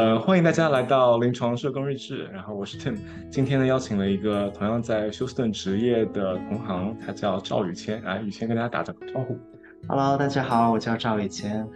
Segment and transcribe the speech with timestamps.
[0.00, 2.26] 呃，欢迎大家来到临床社工日志。
[2.32, 2.96] 然后我是 Tim，
[3.30, 8.02] 今天呢邀请了一个同样在休斯顿职业的同行，他叫赵宇谦。
[8.02, 9.38] 来，宇谦跟大家打个招呼。
[9.86, 11.68] Hello，大家好，我叫赵宇谦。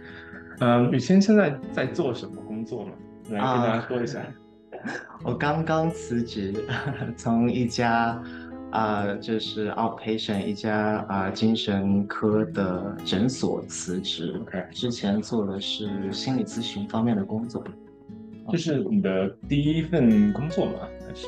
[0.57, 2.91] 嗯，宇谦现在在做什么工作呢？
[3.29, 4.19] 来跟大家说一下。
[5.23, 6.51] 我刚刚辞职，
[7.15, 8.19] 从一家。
[8.71, 14.35] 啊，就是 outpatient 一家啊精神科的诊所辞职。
[14.41, 17.63] OK，之前做的是心理咨询方面的工作。
[18.49, 20.73] 这是你的第一份工作吗？
[21.07, 21.27] 还是？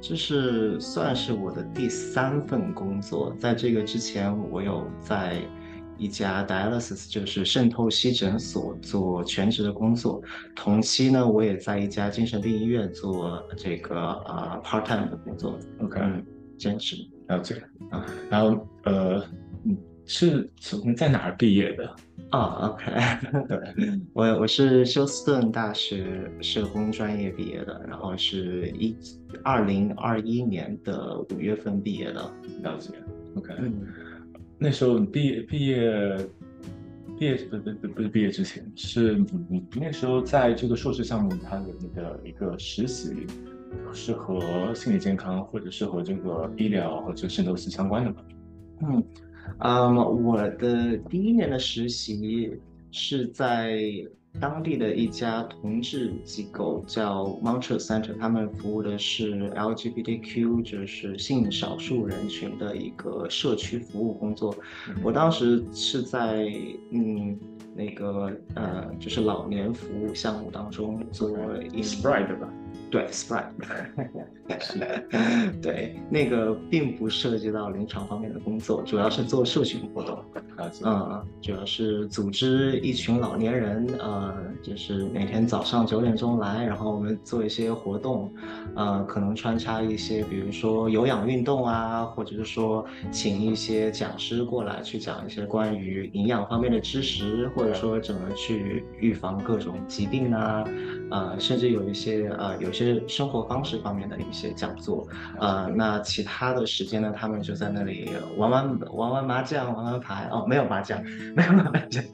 [0.00, 3.34] 这是算是我的第三份工作。
[3.38, 5.40] 在这个之前，我有在
[5.96, 10.22] 一家 dialysis 就是渗透析诊所做全职的工作。
[10.54, 15.58] 同期呢，我也在一家精神病医院做这个啊 part time 的工作。
[15.80, 16.00] OK。
[16.58, 16.96] 兼职
[17.28, 17.54] 了解
[17.88, 19.24] 啊，然后呃，
[19.62, 21.94] 你是从在哪儿毕业的
[22.30, 22.90] 啊？OK，
[23.46, 28.96] 对，我我是休斯顿大学社工专业毕业的，然后是一
[29.44, 32.22] 二零二一年的五月份毕业的。
[32.62, 32.94] 了解
[33.36, 33.52] ，OK，
[34.58, 36.16] 那时候你毕业毕业
[37.18, 43.26] 毕业不不不不是毕业之前，是你你那时候在这个硕士项目，它的那个一个实习。
[43.92, 48.16] 是和心理健康或者是和这个医疗或者渗透系相关的吗？
[48.80, 49.04] 嗯，
[49.58, 52.50] 嗯，我的第一年的实习
[52.90, 53.80] 是在
[54.40, 64.54] 当地的一家同志机构，叫 Montreal Center，他们服务的是 LGBTQ，就是性少数人群的一个社区服务工作。
[65.02, 66.46] 我当时是在
[66.92, 67.36] 嗯
[67.74, 71.30] 那个呃就是老年服务项目当中做
[71.72, 72.48] inspire 吧。
[72.90, 73.50] 对，Sprite，
[75.60, 80.18] 对，那个并不涉及到临床方面的工作，主要是做社群活动。
[80.84, 88.32] 嗯，主要是组织一群老年人，呃，就是每天早上九点钟来，然后我们做一些活动，
[88.74, 100.64] 呃，可能穿插一些，比如说有氧运动啊，或者是说请一些讲师过来去讲一些关于营养方面的知识，或者说怎么去预防各种疾病啊。
[101.10, 105.06] 呃，甚至有一些呃，有些生活方式方面的一些讲座，
[105.40, 110.28] 呃，那其他的时间呢，他们就在那里玩玩玩玩麻将，玩玩牌。
[110.30, 111.02] 哦，没有麻将，
[111.34, 112.04] 没有麻将，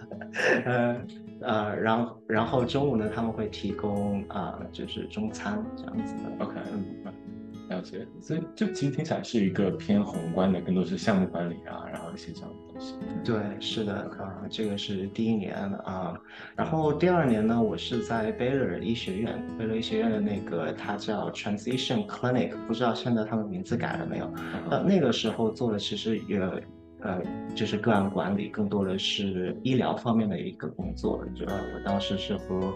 [0.64, 0.96] 呃
[1.40, 7.12] 呃，然后然后中午呢，他们会提供啊，就是中餐这样子的，OK，嗯。
[7.70, 12.50] 了解，所以就其实听起来是一个偏宏观的，更多是项目管理啊，然后一些这样
[13.24, 15.54] 对，是的，啊，这个是第一年
[15.84, 16.14] 啊，
[16.56, 24.30] 然后第二年呢，我是在 Baylor 医学院，Baylor 医学院的那个，它叫 Transition Clinic，不知道现在他们名字改了没有？
[24.70, 26.38] 呃，那个时候做的其实也，
[27.00, 27.22] 呃，
[27.54, 31.24] 就是个案管理，更多的是医疗方面的一个工作。
[31.34, 32.72] 主要我当时是和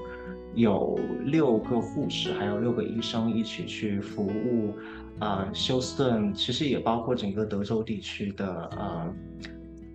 [0.55, 4.75] 有六个护士，还有六个医生一起去服务，
[5.19, 9.15] 啊，休斯顿其实也包括整个德州地区的，呃，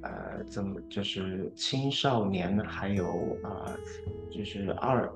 [0.03, 3.75] 呃，怎么就是青少年，还有啊，
[4.31, 5.11] 就是二，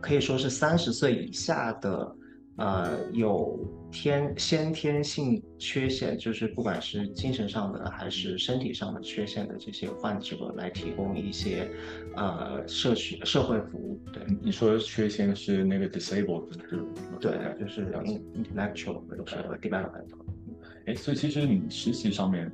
[0.00, 2.16] 可以说是三十岁以下的。
[2.58, 3.60] 呃，有
[3.92, 11.70] 天先天性缺陷，就是不管是精神上的还是身体上的缺陷的这些患者，来提供一些
[12.14, 14.00] 呃社区社会服务。
[14.10, 16.46] 对，你说缺陷是那个 disabled，
[17.20, 20.06] 对，就是 intellectual 或者是 development。
[20.86, 22.50] 哎，所以其实你实习上面，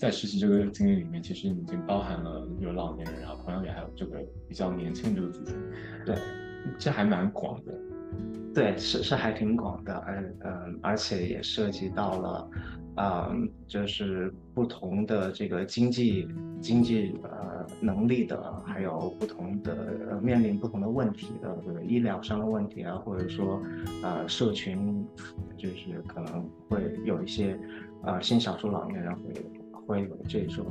[0.00, 4.18] 在实习这个经历里面，其实已经包含了有老年人，然后同样也还有这个
[4.48, 5.54] 比较年轻这个族群。
[6.04, 6.16] 对，
[6.78, 7.72] 这还蛮广的。
[8.54, 12.50] 对，是是还挺广的，而嗯，而且也涉及到了，
[12.96, 16.28] 嗯，就是不同的这个经济
[16.60, 23.60] 经济呃能力的，还有不同的面临不同的问题的，这个医疗上的问题啊，或者说
[24.04, 25.04] 呃社群，
[25.58, 27.58] 就是可能会有一些
[28.04, 29.32] 呃新少数老年人会
[29.86, 30.64] 会有这种。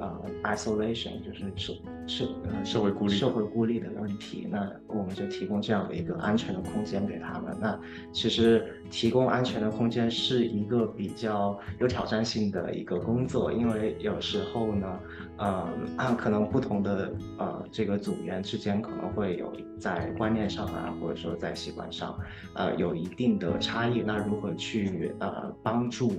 [0.00, 1.72] 呃，isolation 就是社
[2.06, 7.56] 社呃社会孤立社会孤立的问题，那我们就提供这样的一个安全的空间给他们。
[7.60, 7.78] 那
[8.12, 15.00] 其实提供安全的空间是一个比较有挑战性的一个工作，因为有时候呢，
[15.38, 22.18] 呃，可能不同的呃这个组员之间可能会有在观念上啊，或者说在习惯上，
[22.54, 24.02] 呃，有一定的差异。
[24.02, 26.12] 那如何去呃帮助，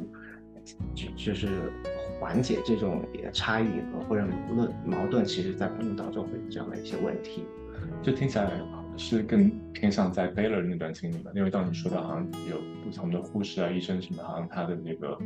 [0.95, 1.49] 就就是。
[2.19, 3.03] 缓解这种
[3.33, 7.43] 差异和或者矛盾，矛盾其实在工作当中会有这样的一些问题，
[8.01, 8.51] 就听起来
[8.97, 15.17] 是更偏向在 Baylor 那段经历吧，因为当你说的好像有不同的护士啊、医生什么，好像他的那个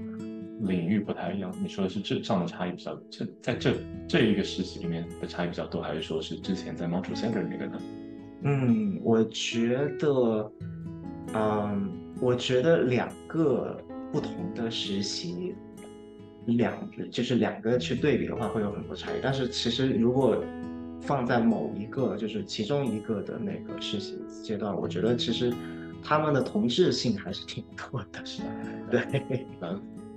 [0.61, 1.53] 领域不太一样。
[1.61, 3.73] 你说的是这上的差异比较，这在这
[4.07, 7.79] 这一个实习里面的差异比较多，还是说是之前在 Montreal Center 那个呢？
[8.41, 10.51] 嗯，我觉得，
[11.33, 13.77] 嗯，我觉得两个
[14.11, 15.53] 不同的实习，
[16.57, 16.73] 两
[17.11, 19.15] 就是两个去对比的话，会有很多差异。
[19.21, 20.43] 但是其实如果
[21.01, 25.53] 放在某一个就是其中一个的那个实习阶段，我觉得其实
[26.03, 28.25] 他们的同质性还是挺多的。
[28.25, 28.49] 是吧，
[28.91, 29.45] 对，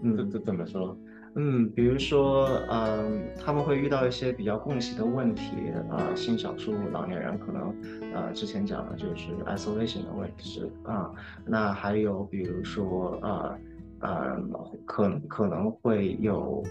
[0.02, 0.96] 嗯，这这怎么说？
[1.34, 5.42] 嗯，比如说，嗯，他们会遇到一些比较共性的问题，
[5.88, 7.74] 啊，性少数老年人可能，
[8.12, 11.10] 呃，之前讲的就是 isolation 的问题，啊，
[11.46, 13.58] 那还有比如说，呃，
[14.02, 14.36] 呃，
[14.84, 16.62] 可可能会有，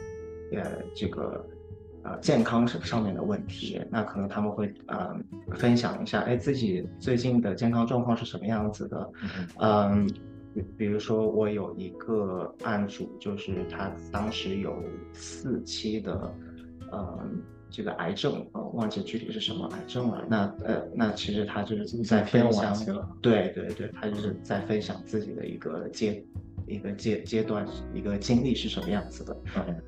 [0.53, 1.45] 呃，这个，
[2.03, 5.15] 呃，健康上上面的问题，那可能他们会，呃，
[5.55, 9.11] 分享一下，哎，自己最近的健康状况是什么样子的，
[9.59, 10.07] 嗯。
[10.53, 14.83] 比比如说，我有一个案主，就是他当时有
[15.13, 16.33] 四期的，
[16.91, 20.25] 嗯，这个癌症，呃，忘记具体是什么癌症了。
[20.29, 22.75] 那呃，那其实他就是在分享，
[23.21, 26.21] 对对对，他就是在分享自己的一个阶
[26.71, 29.37] 一个阶阶段一个经历是什么样子的，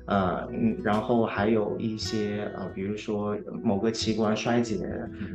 [0.06, 4.86] 呃，嗯，然后还有一些呃，比如说某个器官衰竭，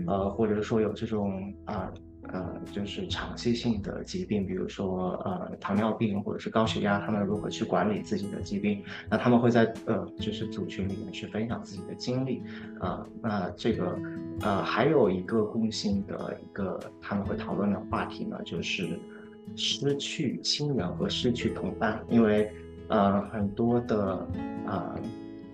[0.08, 1.92] 呃，或者说有这种啊。
[2.32, 8.84] 呃，就是长期性的疾病，比如说呃糖尿病或者是高血压，他们如何去管理自己的疾病？
[9.10, 12.44] 那他们会在呃就是组群里面去分享自己的经历，
[12.80, 13.98] 啊，那这个
[14.42, 19.00] 呃还有一个共性的一个他们会讨论的话题呢，就是
[19.56, 22.52] 失去亲人和失去同伴，因为
[22.88, 24.28] 呃很多的
[24.66, 24.96] 啊。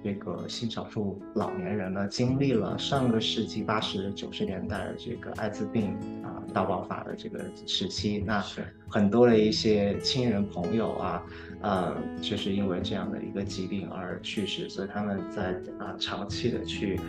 [0.03, 8.42] 这个性少数老年人呢，经历了上个世纪八十九十年代的这个艾滋病啊大爆发的这个时期，那
[8.88, 11.22] 很多的一些亲人朋友啊。
[11.62, 17.00] 呃，就是因为这样的一个疾病而去世，所以他们在啊长期的去，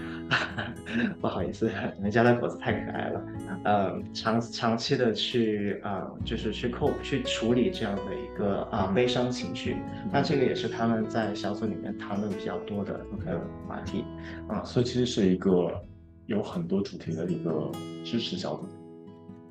[1.20, 3.22] 不好意思，你们家的狗子太可爱了，
[3.64, 9.76] 呃，长长期的去啊，就是去扣去处理这样的一个啊悲伤情绪，
[10.10, 13.38] 那这个也是他们在小组里面谈论比较多的一个
[13.68, 14.06] 话题，
[14.48, 15.70] 啊，所以其实是一个
[16.24, 17.70] 有很多主题的一个
[18.02, 18.66] 支持小组。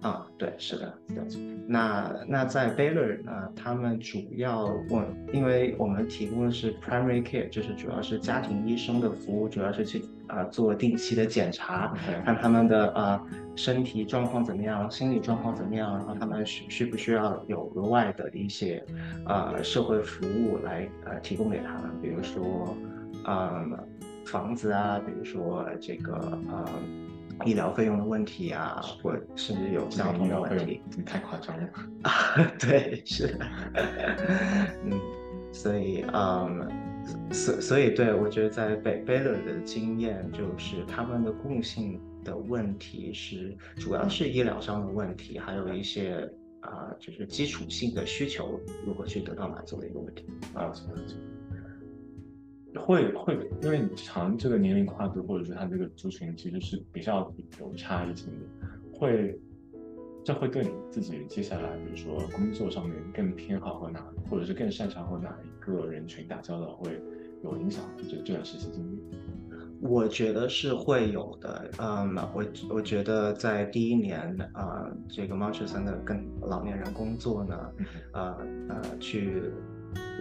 [0.05, 0.93] 啊，对，是的，
[1.67, 5.03] 那那在 Baylor 呢，他们主要我，
[5.33, 11.91] 因为我们提供的是 primary care，就是主要是家庭医生的服务，主要是去啊做定期的检查，
[12.23, 13.19] 看他们的啊
[13.55, 18.85] 身体状况怎么样，心理状况怎么样，然后他们需需不需要有额外的一些
[19.25, 22.77] 啊社会服务来呃提供给他们，比如说
[23.23, 23.65] 啊
[24.23, 26.13] 房子啊，比如说这个
[26.47, 26.69] 啊。
[27.43, 31.69] 医疗费用的问题啊，或甚至有交通的问题，太夸张了
[32.03, 32.11] 啊！
[32.59, 33.45] 对，是的，
[34.85, 34.99] 嗯，
[35.51, 36.69] 所以，嗯，
[37.31, 46.29] 所所以，对我觉得在贝贝勒的经验，就是他们的共性的问题是，主要是医疗上的问题，还有一些
[46.61, 50.71] 啊，就是基础性的需求如何去得到满足的一个问题啊。
[52.75, 59.39] 会会，因为你长这个年龄跨度，或者说他这个族群其实是比较有差异性的，会
[60.23, 67.01] 这会对你自己接下来，比如说工作上面更偏好和哪，或者是更擅长和哪一个人群打交道会
[67.43, 68.03] 有影响就。
[68.03, 68.99] 这这段实习经历，
[69.81, 71.69] 我觉得是会有的。
[71.79, 77.71] 嗯，我我觉得在第一年啊，这个猫舍森的跟老年人工作呢，
[78.13, 78.37] 呃
[78.69, 79.43] 呃去。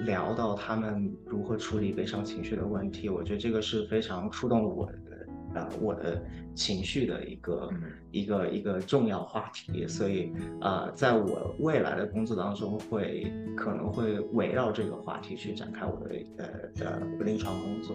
[0.05, 6.23] 聊到他们如何处理悲伤情绪的问题，我觉得这个是非常触动我的，啊，我的
[6.55, 7.71] 情绪的一个
[8.11, 9.87] 一个一个重要话题。
[9.87, 16.47] 所以啊，在我未来的工作当中，会可能会围绕这个话题去展开我的呃
[16.85, 17.95] 呃临床工作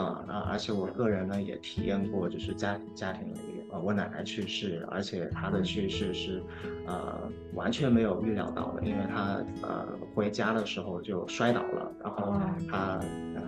[0.00, 3.51] 啊啊，而且我个人呢也体验过，就是家家庭里。
[3.72, 6.42] 呃，我奶奶去世，而且她的去世是，
[6.86, 7.18] 呃，
[7.54, 12.38] 完全没有预料到的，因为她呃回家的时候就摔倒了，然后
[12.70, 13.00] 她
[13.34, 13.42] 呃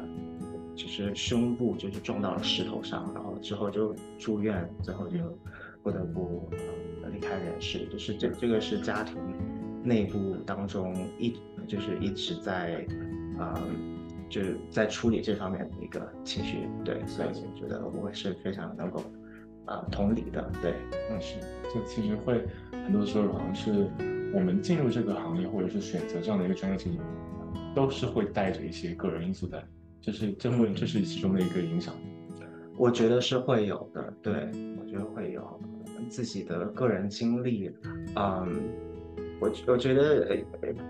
[0.74, 5.18] 就是胸部就是撞到了石头上，然后之后就住院，最后就
[5.82, 6.48] 不得不
[7.02, 9.16] 呃离开人世，就是这这个是家庭
[9.82, 11.38] 内部当中一
[11.68, 12.84] 就是一直在
[13.38, 13.60] 呃
[14.30, 19.02] 就是在处理这方面的一个情绪，对，所以我觉得我是非常能够。
[19.66, 20.74] 啊，同理的，对，
[21.10, 21.40] 那，是，
[21.72, 23.88] 就其实会很多时候好像是
[24.34, 27.00] 我们进入这个行业，或者是选择这样的一个专业进行，
[27.74, 29.64] 都是会带着一些个人因素在，
[30.00, 31.94] 就是这会这是其中的一个影响。
[32.76, 34.32] 我觉得是会有的，对，
[34.78, 35.60] 我觉得会有。
[36.10, 37.70] 自己的个人经历，
[38.16, 38.62] 嗯，
[39.40, 40.38] 我我觉得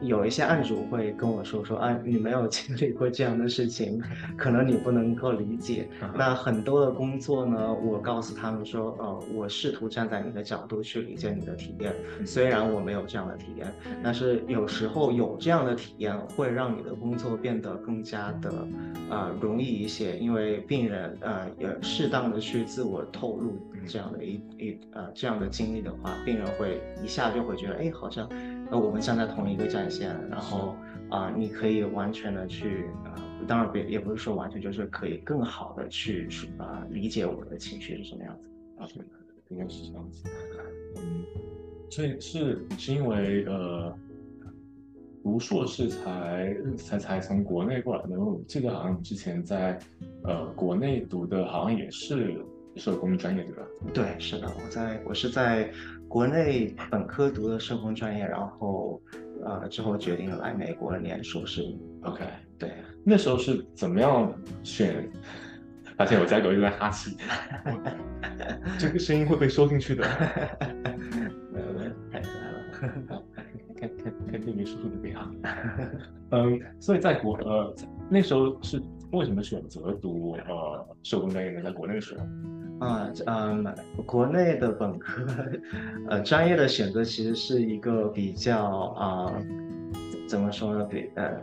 [0.00, 4.00] 有一些案主会跟我说说啊，你没有经历过这样的事情，
[4.36, 5.88] 可能你不能够理解。
[6.14, 11.92] 那很多的工作呢，我告诉他们说，呃，我试图站在你的角度去理解你的体验，
[12.24, 13.66] 虽然我没有这样的体验，
[14.02, 18.68] 但是有时候有这样的体验会让你的工作变得更加的
[19.10, 28.28] 呃容易一些，因为病人呃也适当的去自我透露这样的一一呃这样的经历的话，病人会一下就会觉得，哎，好像。
[28.74, 30.74] 那我们站在同一个战线，然后
[31.08, 33.14] 啊，你可以完全的去啊，
[33.46, 36.28] 当然别也不是说完全，就是可以更好的去
[36.58, 39.06] 啊理解我的情绪是什么样子啊，
[39.48, 40.28] 应该是这样子。
[40.96, 41.24] 嗯，
[41.88, 43.96] 所以是是因为呃
[45.22, 49.78] 读硕士才才才从国内过来的，我记得好像之前在
[50.24, 53.62] 呃国内读的好像也是社工专业对吧？
[53.94, 55.70] 对，是的，我在我是在。
[56.14, 59.02] 国内本科读的社工专业，然后
[59.44, 61.60] 呃之后决定来美国念硕士。
[62.02, 62.22] OK，
[62.56, 65.10] 对，那时候是怎么样选？
[65.96, 67.16] 发现我家狗一直在哈气，
[68.78, 70.04] 这个声音会被收进去的。
[71.52, 73.22] 没 有没有，太可爱了。
[73.76, 75.28] 看看看电影叔叔的背啊。
[76.30, 77.74] 嗯，所以在国呃
[78.08, 78.80] 那时候是
[79.14, 81.62] 为什么选择读呃社工专业呢？
[81.62, 82.24] 在国内的时候。
[82.80, 83.64] 啊，嗯，
[84.04, 85.24] 国内的本科，
[86.08, 88.58] 呃，专业的选择其实是一个比较
[88.98, 89.32] 啊，
[90.26, 90.84] 怎么说呢？
[90.84, 91.40] 比呃，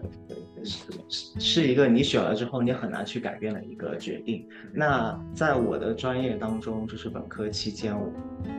[0.62, 4.46] 是是一个你选了之后你很难去改变的一个决定。
[4.74, 7.96] 那在我的专业当中，就是本科期间，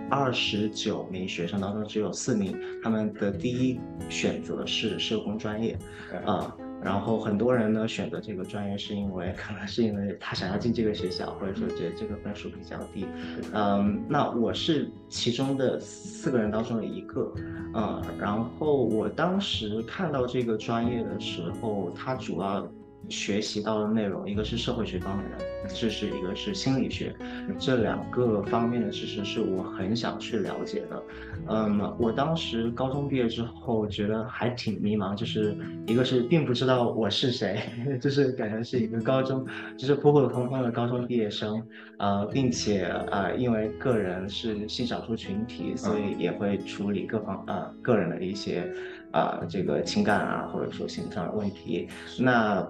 [0.09, 3.79] 二十九名学生当中只有四名，他们的第一
[4.09, 5.79] 选择是社工专业，
[6.25, 6.57] 啊。
[6.85, 13.07] 然后很多人呢选择这个专业，是因为可能是因为他想要进这个学校，或者说觉得这个分数比较低。
[13.53, 17.33] 嗯，那我是其中的四个人当中的一个。
[17.75, 22.69] 嗯，然后我当时看到这个专业的时候，它主要。
[23.13, 27.15] 学习到的内容，一个是社会学方面的知识，一个是心理学，
[27.59, 31.03] 这两个方面的知识是我很想去了解的。
[31.49, 35.55] 嗯，我当时高中毕业之后，觉得还挺迷茫，就是
[35.87, 37.61] 一个是并不知道我是谁，
[38.01, 41.63] 就是感觉是一个高中，就是普普通通的高中毕业生，
[41.99, 48.67] 呃，并且呃，因为个人是性少数群体，所以也会处理各方呃个人的一些
[49.11, 51.89] 啊这个情感啊，或者说心理上的问题，
[52.19, 52.67] 那。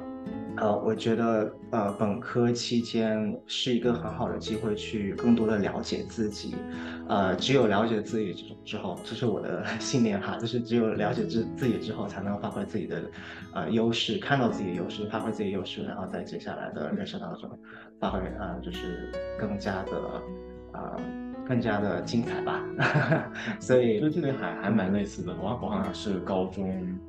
[0.57, 6.55] 呃，我觉得呃，本科期间是一个很好的机会，去更多的了解自己。
[7.09, 13.03] 呃，只有了解自己之之后，这是我的 信念哈，就是只有了解自自己之后，才能发挥自己的
[13.55, 17.51] 呃优势，看到自己的优势，发挥自己优势，然后在接下来的人生当中
[17.99, 20.23] 发挥啊，就是更加的
[20.73, 20.97] 啊，
[21.47, 22.63] 更加的精彩吧。
[23.59, 27.01] 所以，就这个还还蛮类似的，我我好像是高中。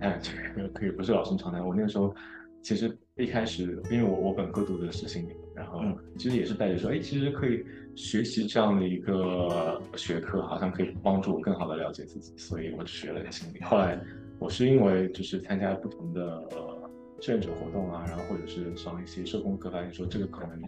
[0.00, 1.66] 哎，这个可以不是老生常谈。
[1.66, 2.14] 我那个时候
[2.62, 5.82] 其实一开始，因为我我本科读的是心理，然后
[6.18, 13.60] 其实也是带着说，哎，其实可以学习这样的一个学科，好像可以帮助我更好的了解自己，所以我学了心理。
[13.62, 13.98] 后来
[14.38, 20.62] 我是因为就是参加不同的呃志愿者活动啊，然后或者是上一些社工课，发现说这个可能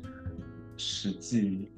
[0.76, 1.68] 实际。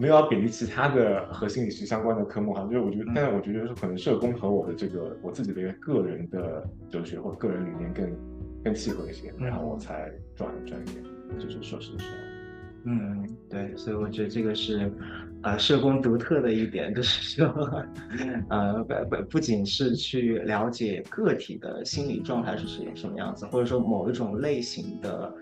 [0.00, 8.10] 没有要贬低其他的和心理学相关的科目哈，就是我觉得，但是我觉得是可能社工和我的这个我自己的一个个人的哲学或个人理念更
[8.64, 10.94] 更契合一些，然后我才转专业，
[11.38, 12.29] 就是硕士的时候。
[12.84, 14.90] 嗯，对，所以我觉得这个是，
[15.42, 17.84] 呃，社工独特的一点，就是说，
[18.48, 25.34] 呃，不不不仅是去了解个体的心理状态是什什么样子，或者说某一种类型的，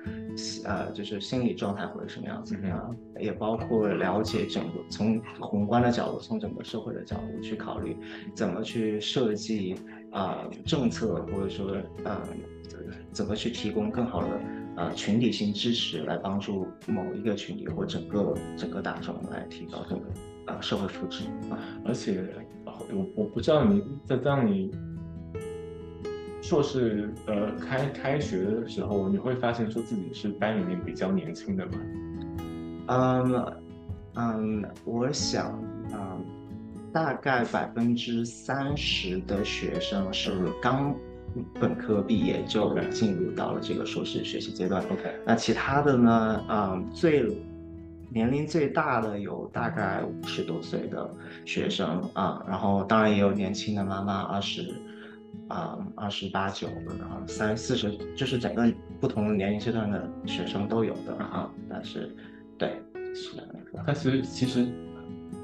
[0.65, 2.91] 呃，就是心理状态或者什么样子啊，
[3.21, 7.97] 也包括了解整个从宏观的角度，从整个社会的角度去考虑，
[8.35, 9.77] 怎么去设计
[10.11, 12.21] 啊政策，或者说，呃，
[13.13, 14.29] 怎么去提供更好的。
[14.79, 20.03] 呃，群体性支持来帮助某一个群体或整个整个大众来提高这个
[20.47, 21.59] 呃社会福祉啊。
[21.85, 22.23] 而且，
[22.65, 24.71] 我我不知道你在当你
[26.41, 31.73] 硕士呃开开学的时候，你会发现说自己是班里面比较年轻的吗？
[32.87, 33.63] 嗯
[34.15, 35.61] 嗯，我想
[35.93, 36.25] 嗯，
[36.93, 40.31] 大概百分之三十的学生是
[40.63, 40.95] 刚。
[41.61, 44.83] 本科毕业就进入到了这个硕士学习阶段。
[44.85, 46.45] OK，那其他的呢？
[46.49, 47.31] 嗯，最
[48.11, 51.11] 年龄最大的有大概五十多岁的
[51.45, 54.75] 学生啊，然后当然也有年轻的妈妈，二十
[55.49, 61.51] 啊二十八九的，然后三四十，就是整个不同的年龄阶段的学生都有的啊。
[61.69, 62.15] 但是，
[62.57, 62.81] 对，
[63.15, 63.47] 是的，
[63.87, 64.67] 但是其实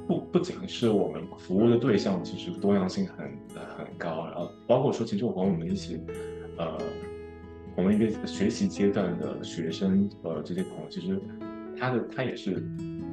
[0.06, 3.26] 不不仅是我们服务的对象，其实多样性很
[3.76, 4.26] 很高，
[4.66, 6.00] 包括说，其实我和我们一起，
[6.58, 6.78] 呃，
[7.76, 11.20] 我们一个学习阶段的学生，呃，这些朋友，其实
[11.78, 12.62] 他的他也是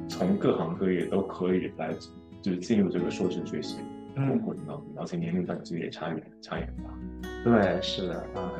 [0.08, 1.94] 从各行各业都可以来，
[2.40, 3.78] 就是进入这个硕士学习
[4.44, 7.30] 过程当中，而且年龄段其实也差远差远大。
[7.44, 8.52] 对，是的啊，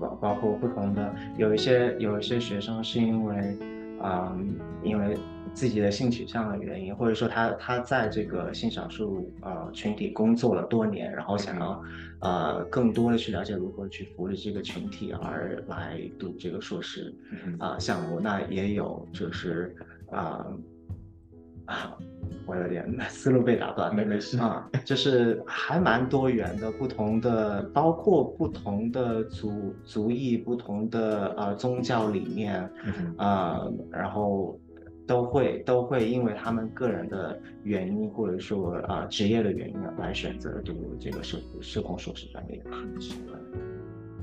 [0.00, 3.56] 包包括不同的，有一些有一些学生是因为，
[4.00, 4.36] 啊，
[4.82, 5.16] 因为。
[5.54, 11.80] 自己的性取向的原因，或者说他他在这个性少数呃群体工作了多年，然后想要
[12.20, 17.14] 呃更多的去了解如何去服务这个群体而来读这个硕士
[17.60, 19.74] 啊项目，那也有就是
[20.10, 20.44] 啊
[21.66, 21.96] 啊，
[22.46, 32.68] 我有点思路被打断，没没事啊，就是还蛮多元的，不同的包括不同的族族裔、不同的呃宗教理念
[33.16, 34.58] 啊，然后。
[35.06, 42.62] 都会都会因为他们个人的原因，或者说啊职业的原因来选择读这个社社工硕士专业。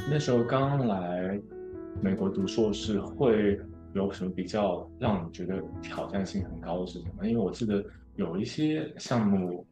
[0.10, 1.40] 那时候刚来
[2.02, 3.60] 美国读硕士，会
[3.94, 7.24] 有什么比较让你觉得挑战性很高的事情吗？
[7.24, 7.84] 因为我记得
[8.16, 9.66] 有一些项目，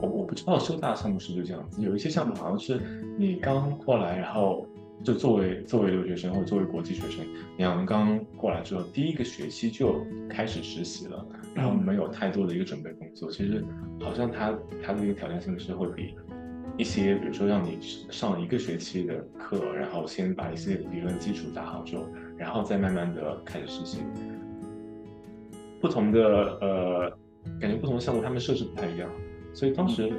[0.00, 2.78] 我我不知道修大项目是不是这样子，有一些项目好像是
[3.18, 4.66] 你刚过来，然后。
[5.04, 7.26] 就作为作为留学生或者作为国际学生，
[7.58, 13.64] 你们刚过来之后，第一个学期就开始实习了，然后没有太多的一个准备工作，其实
[14.00, 16.14] 好像他他的一个挑战性是会比
[16.78, 17.78] 一些，比如说让你
[18.10, 22.06] 上一个学期的课，然后先把一些理论基础打好之后，
[22.36, 23.98] 然后再慢慢的开始实习。
[25.80, 27.18] 不同的呃，
[27.60, 29.10] 感觉不同的项目他们设置不太一样，
[29.52, 30.12] 所以当时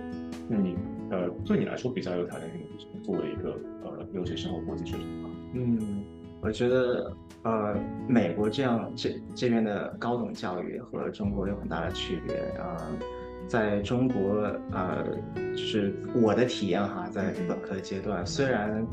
[0.50, 0.76] 你
[1.10, 3.58] 呃对你来说比较有挑战性的是作为一个。
[4.14, 5.02] 留学生活国际学生
[5.54, 6.04] 嗯，
[6.40, 7.12] 我觉得
[7.44, 7.76] 呃，
[8.08, 12.78] 美国这样这这边的高等教育和中国有很大的区别啊。
[13.48, 15.04] 在中国呃，
[15.52, 18.88] 就是我的体验哈，在本科阶段虽然。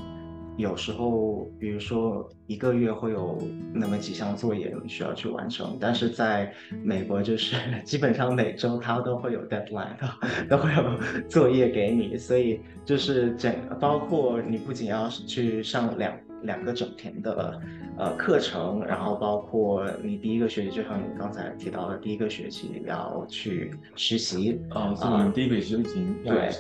[0.61, 3.39] 有时候，比如说一个月会有
[3.73, 6.53] 那么几项作业需要去完成，但是在
[6.83, 9.97] 美国就是 基本上每周他都会有 deadline，
[10.49, 16.13] 都会有作业给你，所以就是整包括你不仅要去上两。
[16.43, 17.61] 两个整天的
[17.99, 26.51] 呃课程，然后包括你第一个学期，就像你刚才提到的，第一个学期要去实习啊，啊，第一个学期已经对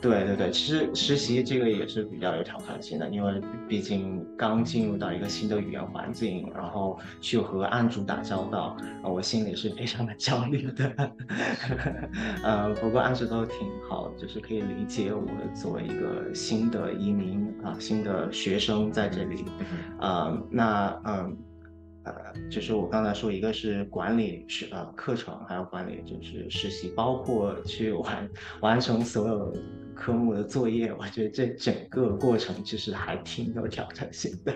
[0.00, 11.12] 对对对，其实实习这个也是比较有挑战性的，因为毕竟刚进入到一个新的语言环境，然后去和案主打交道，我心里是非常的焦虑的。
[12.42, 15.22] 呃，不过案主都挺好，就是可以理解我
[15.54, 19.25] 作为一个新的移民啊，新的学生在这。
[19.26, 19.44] 里，
[20.00, 21.36] 呃，那嗯，
[22.04, 22.12] 呃，
[22.50, 28.28] 就是我刚才说，一个是管理是呃课程，还有管理就是实习，包括去完
[28.60, 29.52] 完成所有
[29.94, 34.52] 科目的作业，我觉得这整个过程其实还挺有挑战性的。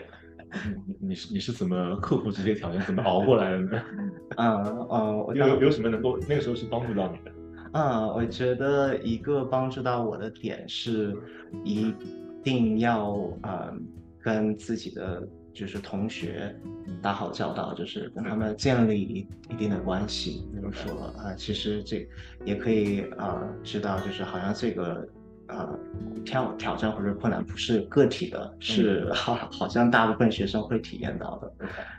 [0.98, 3.82] 你你是你是怎么克服这些挑战，怎么熬过来的呢？
[4.36, 7.32] 嗯 嗯，有有什么能够那个时候是帮助到你的？
[7.72, 11.16] 嗯，我觉得一个帮助到我的点是，
[11.64, 11.94] 一
[12.42, 13.80] 定要嗯。
[14.22, 16.54] 跟自己的就是同学
[17.02, 20.46] 打好交道，就是跟他们建立一一定的关系。
[20.52, 22.08] 比如说啊，其实这
[22.44, 25.08] 也可以啊知道，就是好像这个
[25.48, 25.78] 呃
[26.24, 31.52] 挑挑战或者困难不是个体的，是好好像大部分学生会体验到的。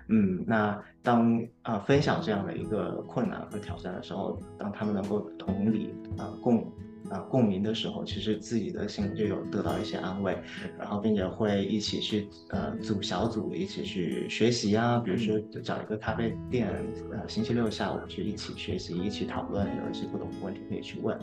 [0.09, 6.71] 嗯，那当啊分享这样的一个困难和挑战的时候，当他们能够同理啊共。
[7.11, 10.37] 啊，共鸣的时候，其实自己的心就有得到一些安慰，
[10.79, 16.69] 然后并且会一起去呃组小组一起去学习啊，比如说找一个咖啡店，
[17.11, 21.17] 呃星期六下午去一起学习，一起讨论，有一些不懂的问题可以去问，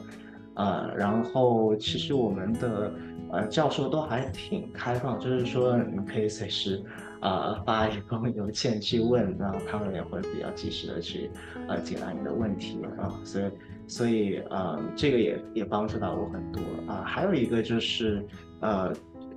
[0.54, 2.92] 呃，然后其实我们的
[3.32, 6.84] 呃教授都还挺开放，就是说你可以随时
[7.22, 11.30] 呃发一封邮件去问，然后他们也会比较及时的去
[11.66, 13.44] 呃解答你的问题啊，所以。
[13.88, 17.02] 所以，呃，这个也也帮助到我很多啊。
[17.06, 18.22] 还有一个就是，
[18.60, 18.92] 呃，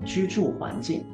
[0.05, 1.05] 居住环境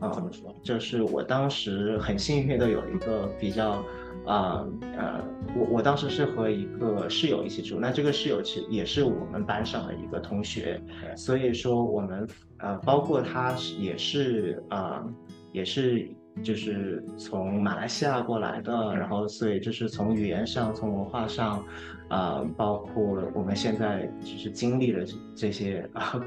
[0.00, 0.54] 啊，怎么说？
[0.62, 3.84] 就是我当时很幸运的有一个比较，
[4.24, 5.22] 啊呃，
[5.54, 10.80] 我我当时是和一个室友一起住，那这个室友其实也是我们班上的一个同学，
[11.16, 12.26] 所以说我们
[12.58, 15.04] 呃，包括他也是啊，
[15.52, 16.08] 也是。
[16.42, 21.64] 就是从马来西亚过来的，然后所以就是从语言上、从文化上，
[22.08, 26.20] 啊，包括我们现在就是经历了这些啊，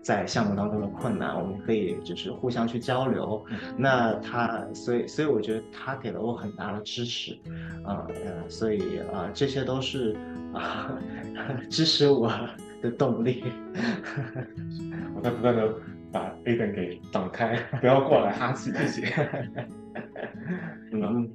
[0.00, 3.44] 在项目当中的困难，我们可以就是互相去交流。
[3.76, 7.36] 那他，所以所以我觉得他给了我很大的支持，
[7.84, 10.16] 啊呃，所以啊，这些都是
[10.54, 10.96] 啊
[11.68, 12.32] 支持我
[12.80, 13.42] 的动力。
[15.14, 15.74] 我在不断的。
[16.16, 19.04] 把 A 灯给挡开， 不要过来哈气这些。
[20.90, 21.30] 嗯嗯，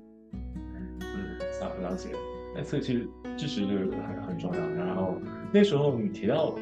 [1.02, 2.10] 嗯，了解。
[2.56, 4.70] 那所以其实支持这个很很重要。
[4.72, 5.16] 然后
[5.54, 6.56] 那时候你提到，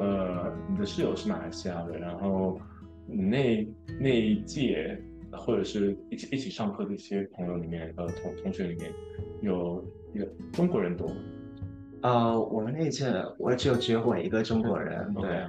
[0.00, 2.60] 呃，你的室友是马来西亚的，然后
[3.06, 3.68] 你那
[4.00, 5.00] 那一届
[5.32, 8.90] 或者是一起一起上课的一些朋友里面，呃，同同学里面
[9.42, 11.14] 有一个中国人多吗？
[12.02, 13.06] 呃，我们那一届
[13.38, 15.46] 我只有只有我一个中国人，对。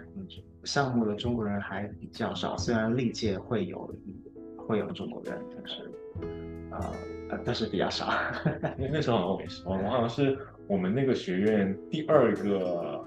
[0.63, 3.95] 项目的中国人还比较少，虽然历届会有
[4.57, 5.91] 会有中国人，但是
[6.71, 6.93] 呃
[7.29, 8.07] 呃，但是比较少。
[8.77, 13.03] 那那时候好像我也是，我好像是我们那个学院第二个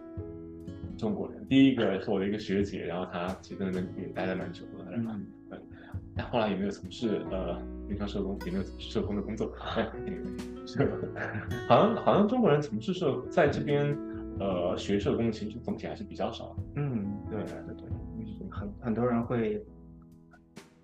[0.98, 5.12] 中国人，第一个是我的一个学姐，然后她其实在那边也待了蛮久的，然后
[6.16, 9.52] 但后来有没有从事呃临床社工，有没有从事社工的工作。
[10.66, 10.90] 是，
[11.68, 13.96] 好像好像中国人从事社在这边。
[14.38, 16.56] 呃，学社工其实总体还是比较少。
[16.76, 19.64] 嗯，对对对，很很多人会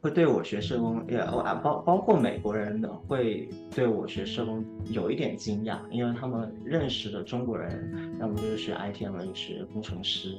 [0.00, 1.18] 会对我学社工，也
[1.62, 10.38] 包包括美国人的会对我学社工有一点惊讶，因为他们认识的中国人，要么就是学 IT，要么就是工程师，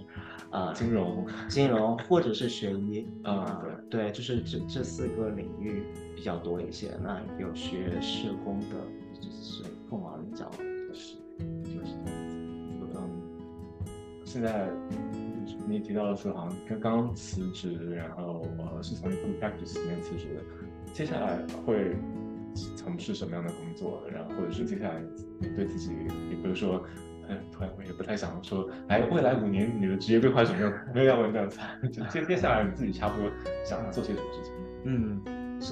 [0.50, 5.84] 啊，金融，金融或者是学医， 啊，对对，就是这这四个领域
[6.16, 6.92] 比较多一些。
[7.04, 8.76] 那有学社工的，
[9.14, 10.50] 就是凤毛麟角
[14.32, 14.70] 现在
[15.68, 20.42] 你提到的说，好像刚刚辞职，然后呃是从 practice 里面辞职的。
[20.94, 21.98] 接下来会
[22.78, 24.02] 从事什么样的工作？
[24.10, 25.02] 然后或者是接下来
[25.38, 25.92] 你对自己，
[26.30, 26.82] 也不是说，
[27.28, 30.74] 嗯，突然我也不太想说，哎，未来五年你的职业规划什么样？
[30.96, 31.60] 没有要问这样子。
[32.10, 33.30] 接接下来你自己差不多
[33.66, 34.54] 想做些什么事情？
[34.86, 35.22] 嗯，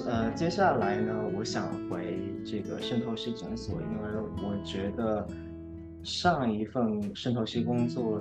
[0.06, 5.26] 呃，接下来呢，我想回这个渗透式诊所，因为我觉得
[6.02, 8.20] 上一份渗透系工作。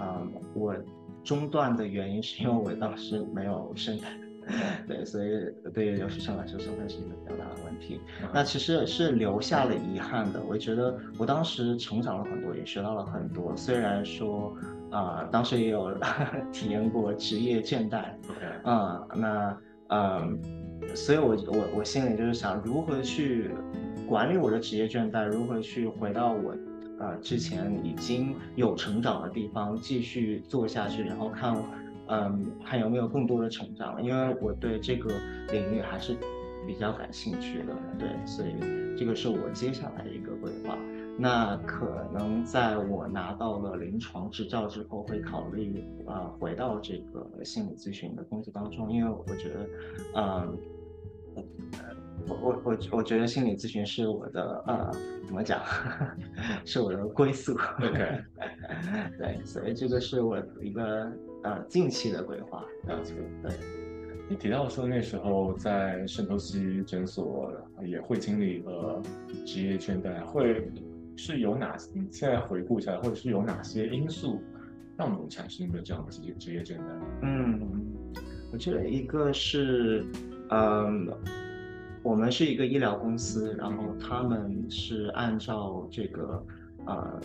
[0.00, 0.74] 啊，我
[1.22, 4.10] 中断的原因是因为我当时没有生产，
[4.88, 5.28] 对，所以
[5.74, 8.00] 对于留学生来说，生产是一个比较大的问题。
[8.32, 10.40] 那其实是留下了遗憾的。
[10.48, 13.54] 我觉得我当时成长了很多，也学到了很多。
[13.54, 14.56] 虽然说
[14.90, 15.94] 啊，当时也有
[16.50, 18.06] 体验过职业倦怠，
[18.64, 19.56] 啊，那
[19.88, 20.40] 嗯，
[20.94, 23.50] 所以我我我心里就是想，如何去
[24.08, 26.56] 管理我的职业倦怠，如何去回到我。
[27.00, 31.56] 呃，之前已经有成长的地方，继续做下去，然后看，
[32.08, 34.02] 嗯，还有没有更多的成长？
[34.04, 35.10] 因为我对这个
[35.50, 36.14] 领域还是
[36.66, 38.54] 比较感兴趣的，对，所以
[38.98, 40.76] 这个是我接下来一个规划。
[41.18, 49.68] 那可能在我拿到了临床执照之后，会考虑呃，回到这个心理咨询的工作当中，因为我觉得，
[50.16, 50.58] 嗯。
[52.28, 54.90] 我我我我觉得心理咨询是我的呃
[55.26, 55.60] 怎么讲，
[56.64, 57.54] 是我的归宿。
[57.78, 58.20] OK，
[59.18, 61.10] 对，所以这个是我一个
[61.42, 62.64] 呃近期的规划。
[62.86, 63.14] 了解。
[63.42, 63.52] 对，
[64.28, 67.52] 你提到说那时候在圣托西诊所
[67.82, 69.02] 也会经历呃
[69.44, 70.70] 职业倦怠，会
[71.16, 71.76] 是有哪？
[71.94, 74.40] 你现在回顾一下，或者是有哪些因素
[74.96, 76.82] 让你产生的这样的职业职业倦怠？
[77.22, 77.60] 嗯，
[78.52, 80.04] 我觉得一个是
[80.50, 81.08] 嗯。
[82.02, 86.42] 我们是一个医疗公司，然后他们是按照这个，
[86.86, 87.20] 呃，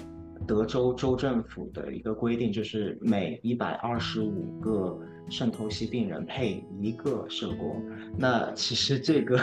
[0.46, 7.82] 德州州政府的一个规定，就是每一百二十五个肾透析病人配一个社工。
[8.18, 9.40] 那其实这个，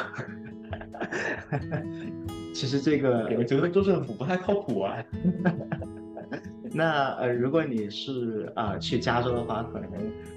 [2.52, 5.02] 其实这个，我觉得州政府不太靠谱啊。
[6.74, 9.90] 那呃，如果你是啊去加州的话，可能